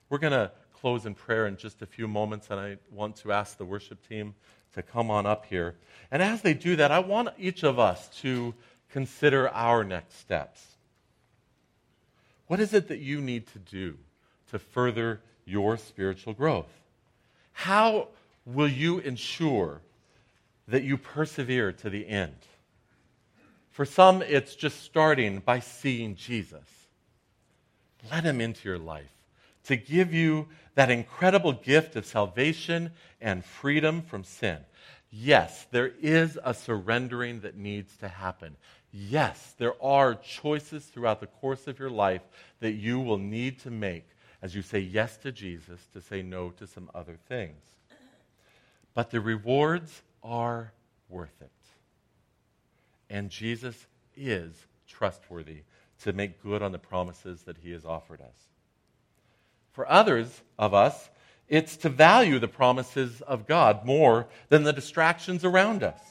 We're 0.10 0.18
going 0.18 0.34
to 0.34 0.52
close 0.82 1.06
in 1.06 1.14
prayer 1.14 1.48
in 1.48 1.58
just 1.58 1.82
a 1.82 1.86
few 1.86 2.08
moments, 2.08 2.50
and 2.50 2.60
I 2.60 2.78
want 2.92 3.18
to 3.18 3.32
ask 3.32 3.58
the 3.58 3.66
worship 3.66 4.08
team 4.08 4.36
to 4.74 4.82
come 4.82 5.12
on 5.12 5.26
up 5.26 5.46
here. 5.46 5.76
And 6.12 6.22
as 6.22 6.42
they 6.42 6.54
do 6.54 6.76
that, 6.78 6.92
I 6.92 7.00
want 7.00 7.30
each 7.38 7.64
of 7.64 7.80
us 7.80 8.08
to 8.22 8.54
consider 8.92 9.50
our 9.50 9.84
next 9.84 10.20
steps. 10.20 10.66
What 12.48 12.60
is 12.60 12.74
it 12.74 12.88
that 12.88 13.00
you 13.00 13.22
need 13.22 13.48
to 13.48 13.60
do 13.60 13.98
to 14.52 14.60
further 14.60 15.22
your 15.46 15.78
spiritual 15.78 16.34
growth? 16.34 16.72
How 17.52 18.08
will 18.46 18.68
you 18.68 19.00
ensure 19.00 19.82
that 20.68 20.84
you 20.84 20.98
persevere 20.98 21.72
to 21.74 21.90
the 21.90 22.08
end? 22.08 22.38
For 23.72 23.86
some, 23.86 24.22
it's 24.22 24.56
just 24.56 24.82
starting 24.84 25.40
by 25.40 25.60
seeing 25.60 26.16
Jesus. 26.16 26.88
Let 28.12 28.24
him 28.24 28.42
into 28.42 28.68
your 28.68 28.80
life 28.80 29.19
to 29.70 29.78
give 29.78 30.12
you 30.12 30.48
that 30.74 30.90
incredible 30.90 31.54
gift 31.54 31.96
of 31.96 32.04
salvation 32.04 32.90
and 33.22 33.46
freedom 33.46 34.02
from 34.02 34.24
sin. 34.24 34.58
Yes, 35.12 35.68
there 35.70 35.92
is 36.02 36.40
a 36.44 36.56
surrendering 36.56 37.42
that 37.42 37.56
needs 37.56 37.96
to 37.98 38.08
happen. 38.08 38.56
Yes, 38.92 39.54
there 39.60 39.76
are 39.80 40.16
choices 40.16 40.86
throughout 40.86 41.20
the 41.20 41.28
course 41.28 41.68
of 41.68 41.78
your 41.78 41.92
life 41.92 42.24
that 42.62 42.72
you 42.72 43.00
will 43.00 43.20
need 43.20 43.60
to 43.60 43.70
make 43.70 44.08
as 44.42 44.56
you 44.56 44.64
say 44.64 44.80
yes 44.80 45.18
to 45.18 45.32
Jesus 45.32 45.80
to 45.94 46.02
say 46.02 46.24
no 46.24 46.50
to 46.50 46.66
some 46.66 46.90
other 46.96 47.20
things. 47.28 47.62
But 48.96 49.12
the 49.12 49.22
rewards 49.22 50.02
are 50.24 50.74
worth 51.10 51.40
it. 51.42 51.52
And 53.08 53.30
Jesus 53.30 53.86
is 54.18 54.52
trustworthy 54.88 55.62
to 56.02 56.12
make 56.12 56.42
good 56.42 56.64
on 56.64 56.72
the 56.72 56.80
promises 56.80 57.44
that 57.44 57.58
he 57.60 57.70
has 57.70 57.86
offered 57.86 58.22
us. 58.22 58.49
For 59.80 59.90
others 59.90 60.42
of 60.58 60.74
us, 60.74 61.10
it's 61.48 61.78
to 61.78 61.88
value 61.88 62.38
the 62.38 62.50
promises 62.50 63.22
of 63.22 63.48
God 63.48 63.86
more 63.86 64.28
than 64.50 64.66
the 64.66 64.74
distractions 64.74 65.46
around 65.46 65.84
us. 65.84 66.02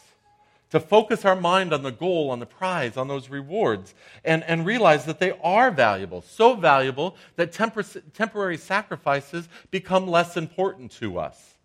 To 0.71 0.81
focus 0.81 1.27
our 1.27 1.37
mind 1.37 1.75
on 1.75 1.83
the 1.83 1.93
goal, 1.93 2.31
on 2.31 2.39
the 2.39 2.47
prize, 2.47 2.97
on 2.97 3.09
those 3.09 3.29
rewards, 3.29 3.95
and, 4.25 4.43
and 4.45 4.65
realize 4.65 5.05
that 5.05 5.21
they 5.21 5.33
are 5.45 5.71
valuable, 5.71 6.23
so 6.23 6.55
valuable 6.55 7.15
that 7.37 7.53
tempor- 7.53 8.01
temporary 8.15 8.57
sacrifices 8.57 9.51
become 9.71 10.09
less 10.09 10.39
important 10.39 10.91
to 10.93 11.19
us. 11.19 11.59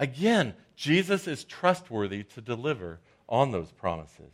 Again, 0.00 0.54
Jesus 0.74 1.28
is 1.28 1.44
trustworthy 1.44 2.24
to 2.24 2.40
deliver 2.40 2.98
on 3.28 3.52
those 3.52 3.70
promises. 3.70 4.32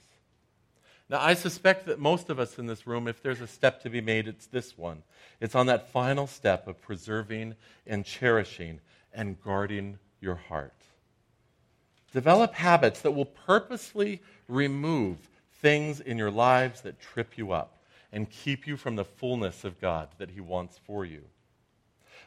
Now, 1.11 1.21
I 1.21 1.35
suspect 1.35 1.87
that 1.87 1.99
most 1.99 2.29
of 2.29 2.39
us 2.39 2.59
in 2.59 2.67
this 2.67 2.87
room, 2.87 3.09
if 3.09 3.23
there's 3.23 3.41
a 3.41 3.47
step 3.47 3.83
to 3.83 3.91
be 3.91 4.03
made, 4.03 4.29
it's 4.29 4.47
this 4.47 4.77
one. 4.77 5.03
It's 5.41 5.55
on 5.55 5.67
that 5.67 5.91
final 5.91 6.27
step 6.27 6.67
of 6.67 6.83
preserving 6.83 7.55
and 7.87 8.05
cherishing 8.05 8.81
and 9.15 9.41
guarding 9.43 9.99
your 10.21 10.35
heart. 10.35 10.75
Develop 12.13 12.55
habits 12.55 13.01
that 13.03 13.13
will 13.13 13.25
purposely 13.25 14.21
remove 14.49 15.17
things 15.63 16.01
in 16.01 16.19
your 16.19 16.31
lives 16.31 16.83
that 16.83 17.01
trip 17.01 17.39
you 17.39 17.53
up 17.53 17.83
and 18.13 18.31
keep 18.31 18.67
you 18.67 18.77
from 18.77 18.97
the 18.97 19.05
fullness 19.05 19.65
of 19.65 19.81
God 19.81 20.09
that 20.19 20.31
He 20.31 20.41
wants 20.41 20.79
for 20.87 21.05
you. 21.05 21.23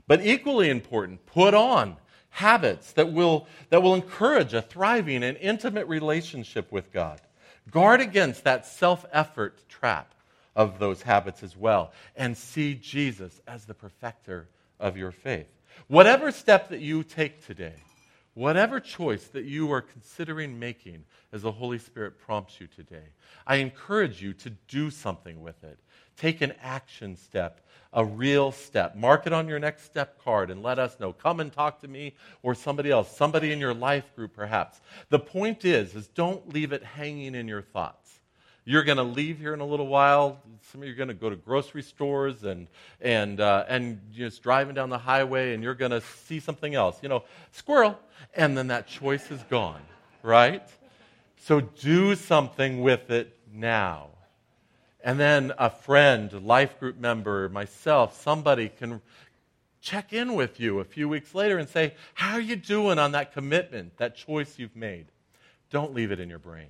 But 0.07 0.25
equally 0.25 0.69
important, 0.69 1.25
put 1.25 1.53
on 1.53 1.97
habits 2.29 2.93
that 2.93 3.11
will, 3.11 3.47
that 3.69 3.83
will 3.83 3.93
encourage 3.93 4.53
a 4.53 4.61
thriving 4.61 5.23
and 5.23 5.37
intimate 5.37 5.87
relationship 5.87 6.71
with 6.71 6.91
God. 6.91 7.21
Guard 7.71 8.01
against 8.01 8.43
that 8.43 8.65
self 8.65 9.05
effort 9.11 9.67
trap 9.69 10.13
of 10.55 10.79
those 10.79 11.01
habits 11.01 11.43
as 11.43 11.55
well 11.55 11.93
and 12.15 12.37
see 12.37 12.75
Jesus 12.75 13.39
as 13.47 13.65
the 13.65 13.73
perfecter 13.73 14.47
of 14.79 14.97
your 14.97 15.11
faith. 15.11 15.51
Whatever 15.87 16.31
step 16.31 16.69
that 16.69 16.81
you 16.81 17.03
take 17.03 17.45
today, 17.45 17.75
whatever 18.33 18.79
choice 18.79 19.25
that 19.27 19.45
you 19.45 19.71
are 19.71 19.81
considering 19.81 20.59
making 20.59 21.03
as 21.31 21.41
the 21.41 21.51
Holy 21.51 21.79
Spirit 21.79 22.19
prompts 22.19 22.59
you 22.59 22.67
today, 22.67 23.09
I 23.45 23.57
encourage 23.57 24.21
you 24.21 24.33
to 24.33 24.49
do 24.67 24.89
something 24.89 25.41
with 25.41 25.63
it. 25.63 25.79
Take 26.17 26.41
an 26.41 26.53
action 26.61 27.15
step 27.15 27.61
a 27.93 28.05
real 28.05 28.51
step. 28.51 28.95
Mark 28.95 29.27
it 29.27 29.33
on 29.33 29.47
your 29.47 29.59
next 29.59 29.83
step 29.83 30.23
card 30.23 30.49
and 30.49 30.63
let 30.63 30.79
us 30.79 30.99
know. 30.99 31.11
Come 31.11 31.39
and 31.39 31.51
talk 31.51 31.81
to 31.81 31.87
me 31.87 32.15
or 32.41 32.55
somebody 32.55 32.89
else, 32.89 33.15
somebody 33.15 33.51
in 33.51 33.59
your 33.59 33.73
life 33.73 34.15
group 34.15 34.33
perhaps. 34.33 34.79
The 35.09 35.19
point 35.19 35.65
is 35.65 35.95
is 35.95 36.07
don't 36.07 36.53
leave 36.53 36.71
it 36.71 36.83
hanging 36.83 37.35
in 37.35 37.47
your 37.47 37.61
thoughts. 37.61 38.20
You're 38.63 38.83
going 38.83 38.97
to 38.97 39.03
leave 39.03 39.39
here 39.39 39.53
in 39.55 39.59
a 39.59 39.65
little 39.65 39.87
while. 39.87 40.39
Some 40.71 40.81
of 40.81 40.87
you 40.87 40.93
are 40.93 40.97
going 40.97 41.07
to 41.07 41.15
go 41.15 41.29
to 41.29 41.35
grocery 41.35 41.81
stores 41.81 42.43
and 42.43 42.67
and 42.99 43.39
uh, 43.39 43.65
and 43.67 43.99
just 44.13 44.43
driving 44.43 44.75
down 44.75 44.89
the 44.89 44.99
highway, 44.99 45.53
and 45.53 45.63
you're 45.63 45.73
going 45.73 45.91
to 45.91 46.01
see 46.01 46.39
something 46.39 46.75
else. 46.75 46.99
You 47.01 47.09
know, 47.09 47.23
squirrel, 47.51 47.97
and 48.35 48.55
then 48.55 48.67
that 48.67 48.87
choice 48.87 49.31
is 49.31 49.41
gone, 49.49 49.81
right? 50.21 50.63
So 51.37 51.61
do 51.61 52.15
something 52.15 52.81
with 52.81 53.09
it 53.09 53.35
now. 53.51 54.09
And 55.03 55.19
then 55.19 55.51
a 55.57 55.71
friend, 55.71 56.31
life 56.45 56.79
group 56.79 56.99
member, 56.99 57.49
myself, 57.49 58.21
somebody 58.21 58.69
can 58.69 59.01
check 59.81 60.13
in 60.13 60.35
with 60.35 60.59
you 60.59 60.79
a 60.79 60.83
few 60.83 61.09
weeks 61.09 61.33
later 61.33 61.57
and 61.57 61.67
say, 61.67 61.95
How 62.13 62.33
are 62.33 62.41
you 62.41 62.55
doing 62.55 62.99
on 62.99 63.13
that 63.13 63.33
commitment, 63.33 63.97
that 63.97 64.15
choice 64.15 64.59
you've 64.59 64.75
made? 64.75 65.07
Don't 65.71 65.95
leave 65.95 66.11
it 66.11 66.19
in 66.19 66.29
your 66.29 66.37
brain. 66.37 66.67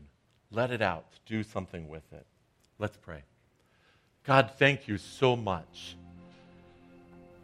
Let 0.52 0.72
it 0.72 0.82
out. 0.82 1.06
Do 1.26 1.44
something 1.44 1.88
with 1.90 2.04
it. 2.12 2.26
Let's 2.78 2.98
pray. 2.98 3.24
God, 4.26 4.52
thank 4.58 4.88
you 4.88 4.98
so 4.98 5.36
much 5.36 5.96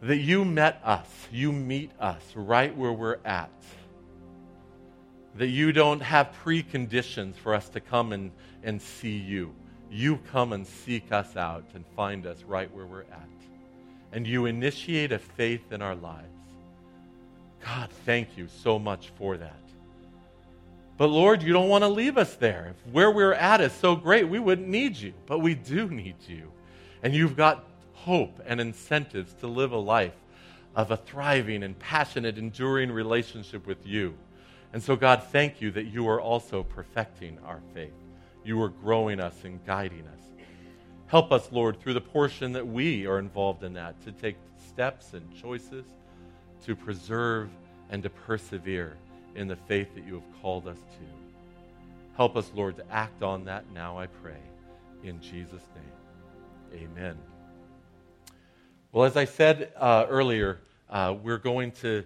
that 0.00 0.18
you 0.18 0.44
met 0.44 0.80
us, 0.84 1.08
you 1.32 1.50
meet 1.50 1.90
us 1.98 2.22
right 2.34 2.76
where 2.76 2.92
we're 2.92 3.18
at. 3.24 3.50
That 5.36 5.48
you 5.48 5.72
don't 5.72 6.00
have 6.00 6.32
preconditions 6.44 7.34
for 7.34 7.54
us 7.54 7.68
to 7.70 7.80
come 7.80 8.12
and, 8.12 8.30
and 8.62 8.80
see 8.80 9.16
you 9.16 9.54
you 9.90 10.18
come 10.30 10.52
and 10.52 10.66
seek 10.66 11.12
us 11.12 11.36
out 11.36 11.64
and 11.74 11.84
find 11.96 12.26
us 12.26 12.42
right 12.42 12.72
where 12.74 12.86
we're 12.86 13.02
at. 13.02 13.28
And 14.12 14.26
you 14.26 14.46
initiate 14.46 15.12
a 15.12 15.18
faith 15.18 15.72
in 15.72 15.82
our 15.82 15.94
lives. 15.94 16.26
God, 17.64 17.90
thank 18.04 18.36
you 18.36 18.48
so 18.62 18.78
much 18.78 19.10
for 19.16 19.36
that. 19.36 19.60
But 20.98 21.06
Lord, 21.06 21.42
you 21.42 21.52
don't 21.52 21.68
want 21.68 21.84
to 21.84 21.88
leave 21.88 22.18
us 22.18 22.34
there. 22.34 22.74
If 22.74 22.92
where 22.92 23.10
we're 23.10 23.32
at 23.32 23.60
is 23.60 23.72
so 23.72 23.96
great, 23.96 24.28
we 24.28 24.38
wouldn't 24.38 24.68
need 24.68 24.96
you. 24.96 25.14
But 25.26 25.38
we 25.38 25.54
do 25.54 25.88
need 25.88 26.16
you. 26.26 26.52
And 27.02 27.14
you've 27.14 27.36
got 27.36 27.64
hope 27.94 28.40
and 28.44 28.60
incentives 28.60 29.32
to 29.34 29.46
live 29.46 29.72
a 29.72 29.78
life 29.78 30.14
of 30.74 30.90
a 30.90 30.96
thriving 30.96 31.62
and 31.62 31.78
passionate, 31.78 32.36
enduring 32.36 32.90
relationship 32.92 33.66
with 33.66 33.86
you. 33.86 34.14
And 34.72 34.82
so, 34.82 34.96
God, 34.96 35.22
thank 35.30 35.62
you 35.62 35.70
that 35.70 35.86
you 35.86 36.08
are 36.08 36.20
also 36.20 36.62
perfecting 36.62 37.38
our 37.46 37.60
faith 37.72 37.94
you 38.48 38.60
are 38.62 38.68
growing 38.68 39.20
us 39.20 39.44
and 39.44 39.64
guiding 39.66 40.06
us. 40.08 40.20
Help 41.06 41.32
us, 41.32 41.50
Lord, 41.52 41.78
through 41.78 41.94
the 41.94 42.00
portion 42.00 42.52
that 42.52 42.66
we 42.66 43.06
are 43.06 43.18
involved 43.18 43.62
in 43.62 43.74
that, 43.74 44.00
to 44.04 44.12
take 44.12 44.36
steps 44.56 45.12
and 45.12 45.22
choices 45.40 45.84
to 46.64 46.74
preserve 46.74 47.50
and 47.90 48.02
to 48.02 48.10
persevere 48.10 48.96
in 49.38 49.48
the 49.48 49.56
faith 49.56 49.94
that 49.94 50.04
you 50.04 50.14
have 50.14 50.42
called 50.42 50.66
us 50.66 50.76
to. 50.76 52.16
Help 52.16 52.36
us, 52.36 52.50
Lord, 52.54 52.76
to 52.76 52.90
act 52.90 53.22
on 53.22 53.44
that 53.44 53.64
now, 53.72 53.98
I 53.98 54.06
pray. 54.06 54.40
In 55.04 55.20
Jesus' 55.20 55.62
name, 56.72 56.82
amen. 56.82 57.16
Well, 58.92 59.04
as 59.04 59.16
I 59.16 59.24
said 59.24 59.72
uh, 59.76 60.06
earlier, 60.08 60.58
uh, 60.90 61.14
we're 61.22 61.38
going 61.38 61.72
to 61.72 62.04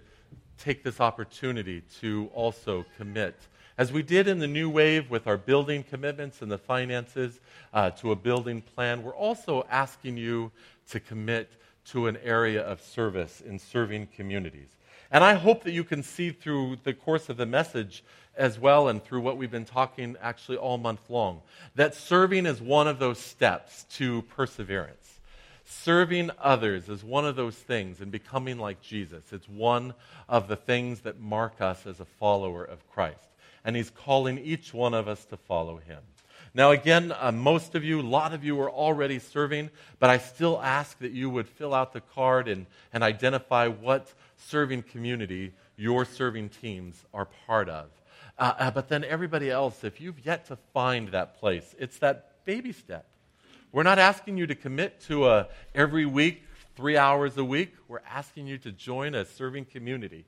take 0.59 0.83
this 0.83 0.99
opportunity 1.01 1.81
to 2.01 2.29
also 2.33 2.85
commit 2.97 3.35
as 3.75 3.91
we 3.91 4.03
did 4.03 4.27
in 4.27 4.37
the 4.37 4.47
new 4.47 4.69
wave 4.69 5.09
with 5.09 5.25
our 5.25 5.37
building 5.37 5.83
commitments 5.83 6.43
and 6.43 6.51
the 6.51 6.59
finances 6.59 7.39
uh, 7.73 7.89
to 7.91 8.11
a 8.11 8.15
building 8.15 8.61
plan, 8.61 9.01
we're 9.01 9.15
also 9.15 9.65
asking 9.69 10.17
you 10.17 10.51
to 10.89 10.99
commit 10.99 11.51
to 11.85 12.05
an 12.05 12.17
area 12.17 12.61
of 12.61 12.81
service 12.81 13.41
in 13.41 13.57
serving 13.57 14.07
communities. 14.15 14.77
And 15.13 15.23
I 15.23 15.35
hope 15.35 15.63
that 15.63 15.73
you 15.73 15.83
can 15.83 16.01
see 16.01 16.31
through 16.31 16.79
the 16.83 16.93
course 16.93 17.29
of 17.29 17.37
the 17.37 17.45
message 17.45 18.03
as 18.35 18.57
well, 18.57 18.87
and 18.87 19.01
through 19.01 19.21
what 19.21 19.37
we've 19.37 19.51
been 19.51 19.63
talking 19.63 20.17
actually 20.19 20.57
all 20.57 20.79
month 20.79 21.07
long, 21.07 21.41
that 21.75 21.93
serving 21.93 22.47
is 22.47 22.59
one 22.59 22.87
of 22.87 22.97
those 22.97 23.19
steps 23.19 23.83
to 23.97 24.23
perseverance. 24.23 25.19
Serving 25.65 26.31
others 26.39 26.89
is 26.89 27.03
one 27.03 27.27
of 27.27 27.35
those 27.35 27.55
things, 27.55 28.01
and 28.01 28.11
becoming 28.11 28.57
like 28.57 28.81
Jesus. 28.81 29.23
It's 29.31 29.47
one 29.47 29.93
of 30.27 30.47
the 30.47 30.55
things 30.55 31.01
that 31.01 31.19
mark 31.19 31.61
us 31.61 31.85
as 31.85 31.99
a 31.99 32.05
follower 32.05 32.63
of 32.63 32.79
Christ. 32.89 33.19
And 33.63 33.75
He's 33.75 33.91
calling 33.91 34.39
each 34.39 34.73
one 34.73 34.95
of 34.95 35.07
us 35.07 35.23
to 35.25 35.37
follow 35.37 35.77
Him. 35.77 35.99
Now, 36.55 36.71
again, 36.71 37.13
uh, 37.19 37.31
most 37.31 37.75
of 37.75 37.83
you, 37.83 38.01
a 38.01 38.03
lot 38.03 38.33
of 38.33 38.43
you 38.43 38.59
are 38.61 38.69
already 38.69 39.19
serving, 39.19 39.69
but 39.99 40.09
I 40.09 40.17
still 40.17 40.59
ask 40.61 40.97
that 40.99 41.11
you 41.11 41.29
would 41.29 41.47
fill 41.47 41.73
out 41.73 41.93
the 41.93 42.01
card 42.01 42.47
and, 42.47 42.65
and 42.91 43.03
identify 43.03 43.67
what 43.67 44.11
serving 44.47 44.83
community 44.83 45.53
your 45.75 46.05
serving 46.05 46.49
teams 46.49 47.03
are 47.13 47.25
part 47.47 47.69
of. 47.69 47.89
Uh, 48.37 48.53
uh, 48.57 48.71
but 48.71 48.89
then 48.89 49.03
everybody 49.03 49.49
else, 49.49 49.83
if 49.83 50.01
you've 50.01 50.25
yet 50.25 50.45
to 50.47 50.55
find 50.73 51.09
that 51.09 51.39
place, 51.39 51.75
it's 51.79 51.99
that 51.99 52.45
baby 52.45 52.71
step. 52.71 53.05
We're 53.71 53.83
not 53.83 53.99
asking 53.99 54.37
you 54.37 54.47
to 54.47 54.55
commit 54.55 55.01
to 55.01 55.27
a 55.27 55.47
every 55.73 56.05
week, 56.05 56.43
three 56.75 56.97
hours 56.97 57.37
a 57.37 57.43
week. 57.43 57.73
We're 57.87 58.01
asking 58.09 58.47
you 58.47 58.57
to 58.59 58.71
join 58.71 59.15
a 59.15 59.25
serving 59.25 59.65
community 59.65 60.25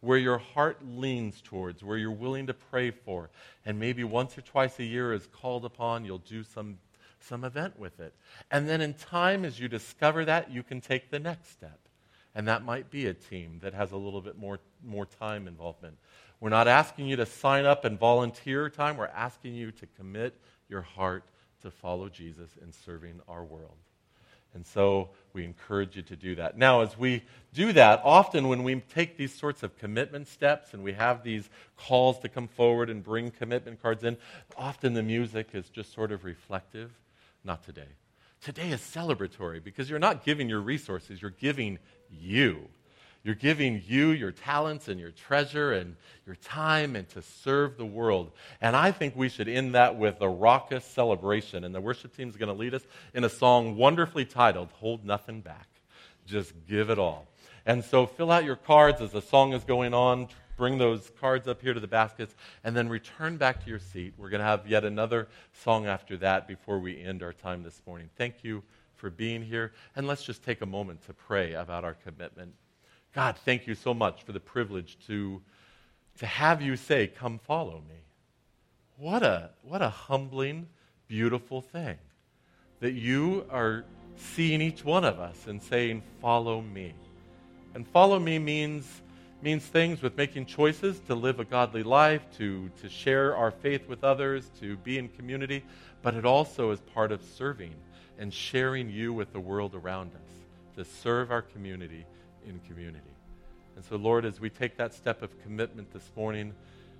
where 0.00 0.18
your 0.18 0.38
heart 0.38 0.78
leans 0.84 1.40
towards, 1.40 1.82
where 1.82 1.96
you're 1.96 2.10
willing 2.10 2.46
to 2.46 2.54
pray 2.54 2.90
for. 2.90 3.30
And 3.66 3.78
maybe 3.78 4.04
once 4.04 4.38
or 4.38 4.42
twice 4.42 4.78
a 4.78 4.84
year 4.84 5.12
is 5.12 5.26
called 5.26 5.64
upon, 5.64 6.04
you'll 6.04 6.18
do 6.18 6.44
some, 6.44 6.78
some 7.20 7.44
event 7.44 7.78
with 7.78 7.98
it. 7.98 8.14
And 8.50 8.68
then 8.68 8.80
in 8.80 8.94
time, 8.94 9.44
as 9.44 9.58
you 9.58 9.68
discover 9.68 10.24
that, 10.24 10.52
you 10.52 10.62
can 10.62 10.80
take 10.80 11.10
the 11.10 11.18
next 11.18 11.50
step. 11.50 11.78
And 12.34 12.48
that 12.48 12.64
might 12.64 12.90
be 12.90 13.06
a 13.06 13.14
team 13.14 13.58
that 13.62 13.74
has 13.74 13.92
a 13.92 13.96
little 13.96 14.20
bit 14.20 14.38
more, 14.38 14.60
more 14.84 15.06
time 15.06 15.48
involvement. 15.48 15.96
We're 16.40 16.50
not 16.50 16.68
asking 16.68 17.06
you 17.06 17.16
to 17.16 17.26
sign 17.26 17.64
up 17.64 17.84
and 17.84 17.98
volunteer 17.98 18.70
time. 18.70 18.96
We're 18.96 19.06
asking 19.06 19.54
you 19.54 19.72
to 19.72 19.86
commit 19.96 20.34
your 20.68 20.82
heart 20.82 21.24
to 21.62 21.70
follow 21.70 22.08
Jesus 22.08 22.50
in 22.62 22.72
serving 22.72 23.20
our 23.28 23.44
world. 23.44 23.74
And 24.54 24.66
so 24.66 25.10
we 25.32 25.44
encourage 25.44 25.96
you 25.96 26.02
to 26.02 26.16
do 26.16 26.34
that. 26.36 26.56
Now, 26.56 26.80
as 26.80 26.96
we 26.96 27.22
do 27.52 27.72
that, 27.72 28.00
often 28.04 28.48
when 28.48 28.62
we 28.64 28.76
take 28.94 29.16
these 29.16 29.34
sorts 29.34 29.62
of 29.62 29.76
commitment 29.78 30.26
steps 30.28 30.72
and 30.72 30.82
we 30.82 30.92
have 30.94 31.22
these 31.22 31.48
calls 31.76 32.18
to 32.20 32.28
come 32.28 32.48
forward 32.48 32.88
and 32.88 33.02
bring 33.02 33.30
commitment 33.30 33.82
cards 33.82 34.04
in, 34.04 34.16
often 34.56 34.94
the 34.94 35.02
music 35.02 35.48
is 35.52 35.68
just 35.68 35.92
sort 35.92 36.12
of 36.12 36.24
reflective. 36.24 36.90
Not 37.44 37.62
today. 37.64 37.88
Today 38.40 38.70
is 38.70 38.80
celebratory 38.80 39.62
because 39.62 39.90
you're 39.90 39.98
not 39.98 40.24
giving 40.24 40.48
your 40.48 40.60
resources, 40.60 41.20
you're 41.20 41.30
giving 41.32 41.78
you. 42.10 42.68
You're 43.24 43.34
giving 43.34 43.82
you 43.86 44.12
your 44.12 44.30
talents 44.30 44.88
and 44.88 44.98
your 44.98 45.10
treasure 45.10 45.72
and 45.72 45.96
your 46.24 46.36
time 46.36 46.96
and 46.96 47.08
to 47.10 47.20
serve 47.20 47.76
the 47.76 47.84
world. 47.84 48.30
And 48.60 48.74
I 48.74 48.90
think 48.92 49.16
we 49.16 49.28
should 49.28 49.48
end 49.48 49.74
that 49.74 49.96
with 49.96 50.20
a 50.20 50.28
raucous 50.28 50.84
celebration. 50.84 51.64
And 51.64 51.74
the 51.74 51.80
worship 51.80 52.16
team 52.16 52.28
is 52.28 52.36
going 52.36 52.48
to 52.48 52.58
lead 52.58 52.74
us 52.74 52.82
in 53.12 53.24
a 53.24 53.28
song 53.28 53.76
wonderfully 53.76 54.24
titled, 54.24 54.70
Hold 54.80 55.04
Nothing 55.04 55.40
Back. 55.40 55.68
Just 56.26 56.52
give 56.68 56.90
it 56.90 56.98
all. 56.98 57.26
And 57.66 57.84
so 57.84 58.06
fill 58.06 58.30
out 58.30 58.44
your 58.44 58.56
cards 58.56 59.02
as 59.02 59.12
the 59.12 59.20
song 59.20 59.52
is 59.52 59.64
going 59.64 59.92
on. 59.92 60.28
Bring 60.56 60.78
those 60.78 61.10
cards 61.20 61.46
up 61.46 61.60
here 61.60 61.74
to 61.74 61.80
the 61.80 61.86
baskets 61.86 62.34
and 62.64 62.74
then 62.74 62.88
return 62.88 63.36
back 63.36 63.62
to 63.62 63.68
your 63.68 63.78
seat. 63.78 64.14
We're 64.16 64.30
going 64.30 64.40
to 64.40 64.46
have 64.46 64.66
yet 64.66 64.84
another 64.84 65.28
song 65.52 65.86
after 65.86 66.16
that 66.16 66.48
before 66.48 66.78
we 66.78 67.00
end 67.00 67.22
our 67.22 67.32
time 67.32 67.62
this 67.62 67.82
morning. 67.86 68.08
Thank 68.16 68.42
you 68.42 68.62
for 68.98 69.10
being 69.10 69.42
here. 69.42 69.72
And 69.96 70.06
let's 70.06 70.22
just 70.22 70.44
take 70.44 70.60
a 70.60 70.66
moment 70.66 71.04
to 71.06 71.14
pray 71.14 71.54
about 71.54 71.84
our 71.84 71.94
commitment 71.94 72.52
God, 73.14 73.36
thank 73.44 73.66
you 73.66 73.74
so 73.74 73.94
much 73.94 74.22
for 74.22 74.32
the 74.32 74.40
privilege 74.40 74.98
to, 75.06 75.40
to 76.18 76.26
have 76.26 76.60
you 76.62 76.76
say, 76.76 77.06
Come 77.06 77.38
follow 77.38 77.82
me. 77.88 77.96
What 78.96 79.22
a, 79.22 79.50
what 79.62 79.82
a 79.82 79.88
humbling, 79.88 80.68
beautiful 81.06 81.60
thing 81.60 81.96
that 82.80 82.92
you 82.92 83.44
are 83.50 83.84
seeing 84.16 84.60
each 84.60 84.84
one 84.84 85.04
of 85.04 85.18
us 85.18 85.46
and 85.46 85.62
saying, 85.62 86.02
Follow 86.20 86.60
me. 86.60 86.94
And 87.74 87.86
follow 87.88 88.18
me 88.18 88.38
means, 88.38 89.02
means 89.42 89.64
things 89.64 90.02
with 90.02 90.16
making 90.16 90.46
choices 90.46 91.00
to 91.08 91.14
live 91.14 91.40
a 91.40 91.44
godly 91.44 91.82
life, 91.82 92.22
to, 92.36 92.70
to 92.82 92.88
share 92.88 93.36
our 93.36 93.50
faith 93.50 93.88
with 93.88 94.04
others, 94.04 94.50
to 94.60 94.76
be 94.78 94.98
in 94.98 95.08
community, 95.08 95.64
but 96.02 96.14
it 96.14 96.24
also 96.24 96.70
is 96.70 96.80
part 96.80 97.10
of 97.10 97.22
serving 97.22 97.74
and 98.18 98.32
sharing 98.32 98.90
you 98.90 99.12
with 99.12 99.32
the 99.32 99.40
world 99.40 99.74
around 99.74 100.10
us, 100.14 100.76
to 100.76 100.84
serve 100.84 101.30
our 101.30 101.42
community 101.42 102.04
in 102.46 102.60
community. 102.60 103.04
And 103.76 103.84
so, 103.84 103.96
Lord, 103.96 104.24
as 104.24 104.40
we 104.40 104.50
take 104.50 104.76
that 104.78 104.92
step 104.94 105.22
of 105.22 105.40
commitment 105.42 105.92
this 105.92 106.10
morning, 106.16 106.52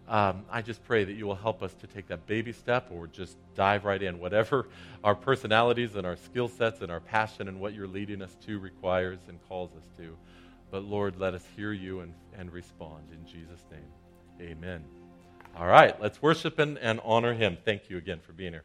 um, 0.09 0.45
I 0.51 0.63
just 0.63 0.83
pray 0.85 1.05
that 1.05 1.13
you 1.13 1.27
will 1.27 1.35
help 1.35 1.63
us 1.63 1.75
to 1.75 1.87
take 1.87 2.09
that 2.09 2.27
baby 2.27 2.53
step 2.53 2.89
or 2.91 3.07
just 3.07 3.37
dive 3.55 3.85
right 3.85 4.03
in. 4.03 4.19
Whatever 4.19 4.69
our 5.05 5.15
personalities 5.15 5.97
and 5.97 6.07
our 6.07 6.17
skill 6.17 6.49
sets 6.49 6.81
and 6.81 6.91
our 6.91 7.01
passion 7.01 7.49
and 7.49 7.61
what 7.61 7.75
you're 7.75 7.89
leading 7.89 8.23
us 8.23 8.35
to 8.47 8.59
requires 8.59 9.19
and 9.29 9.39
calls 9.49 9.71
us 9.77 9.85
to. 9.99 10.17
But 10.71 10.85
Lord, 10.85 11.19
let 11.19 11.35
us 11.35 11.45
hear 11.57 11.73
you 11.73 12.01
and, 12.01 12.15
and 12.37 12.53
respond. 12.53 13.05
In 13.13 13.27
Jesus' 13.27 13.65
name, 13.71 14.51
amen. 14.51 14.85
All 15.57 15.67
right, 15.67 16.01
let's 16.01 16.23
worship 16.23 16.59
and, 16.59 16.79
and 16.79 17.01
honor 17.05 17.35
him. 17.35 17.59
Thank 17.65 17.91
you 17.91 17.99
again 17.99 18.21
for 18.21 18.33
being 18.33 18.53
here. 18.53 18.65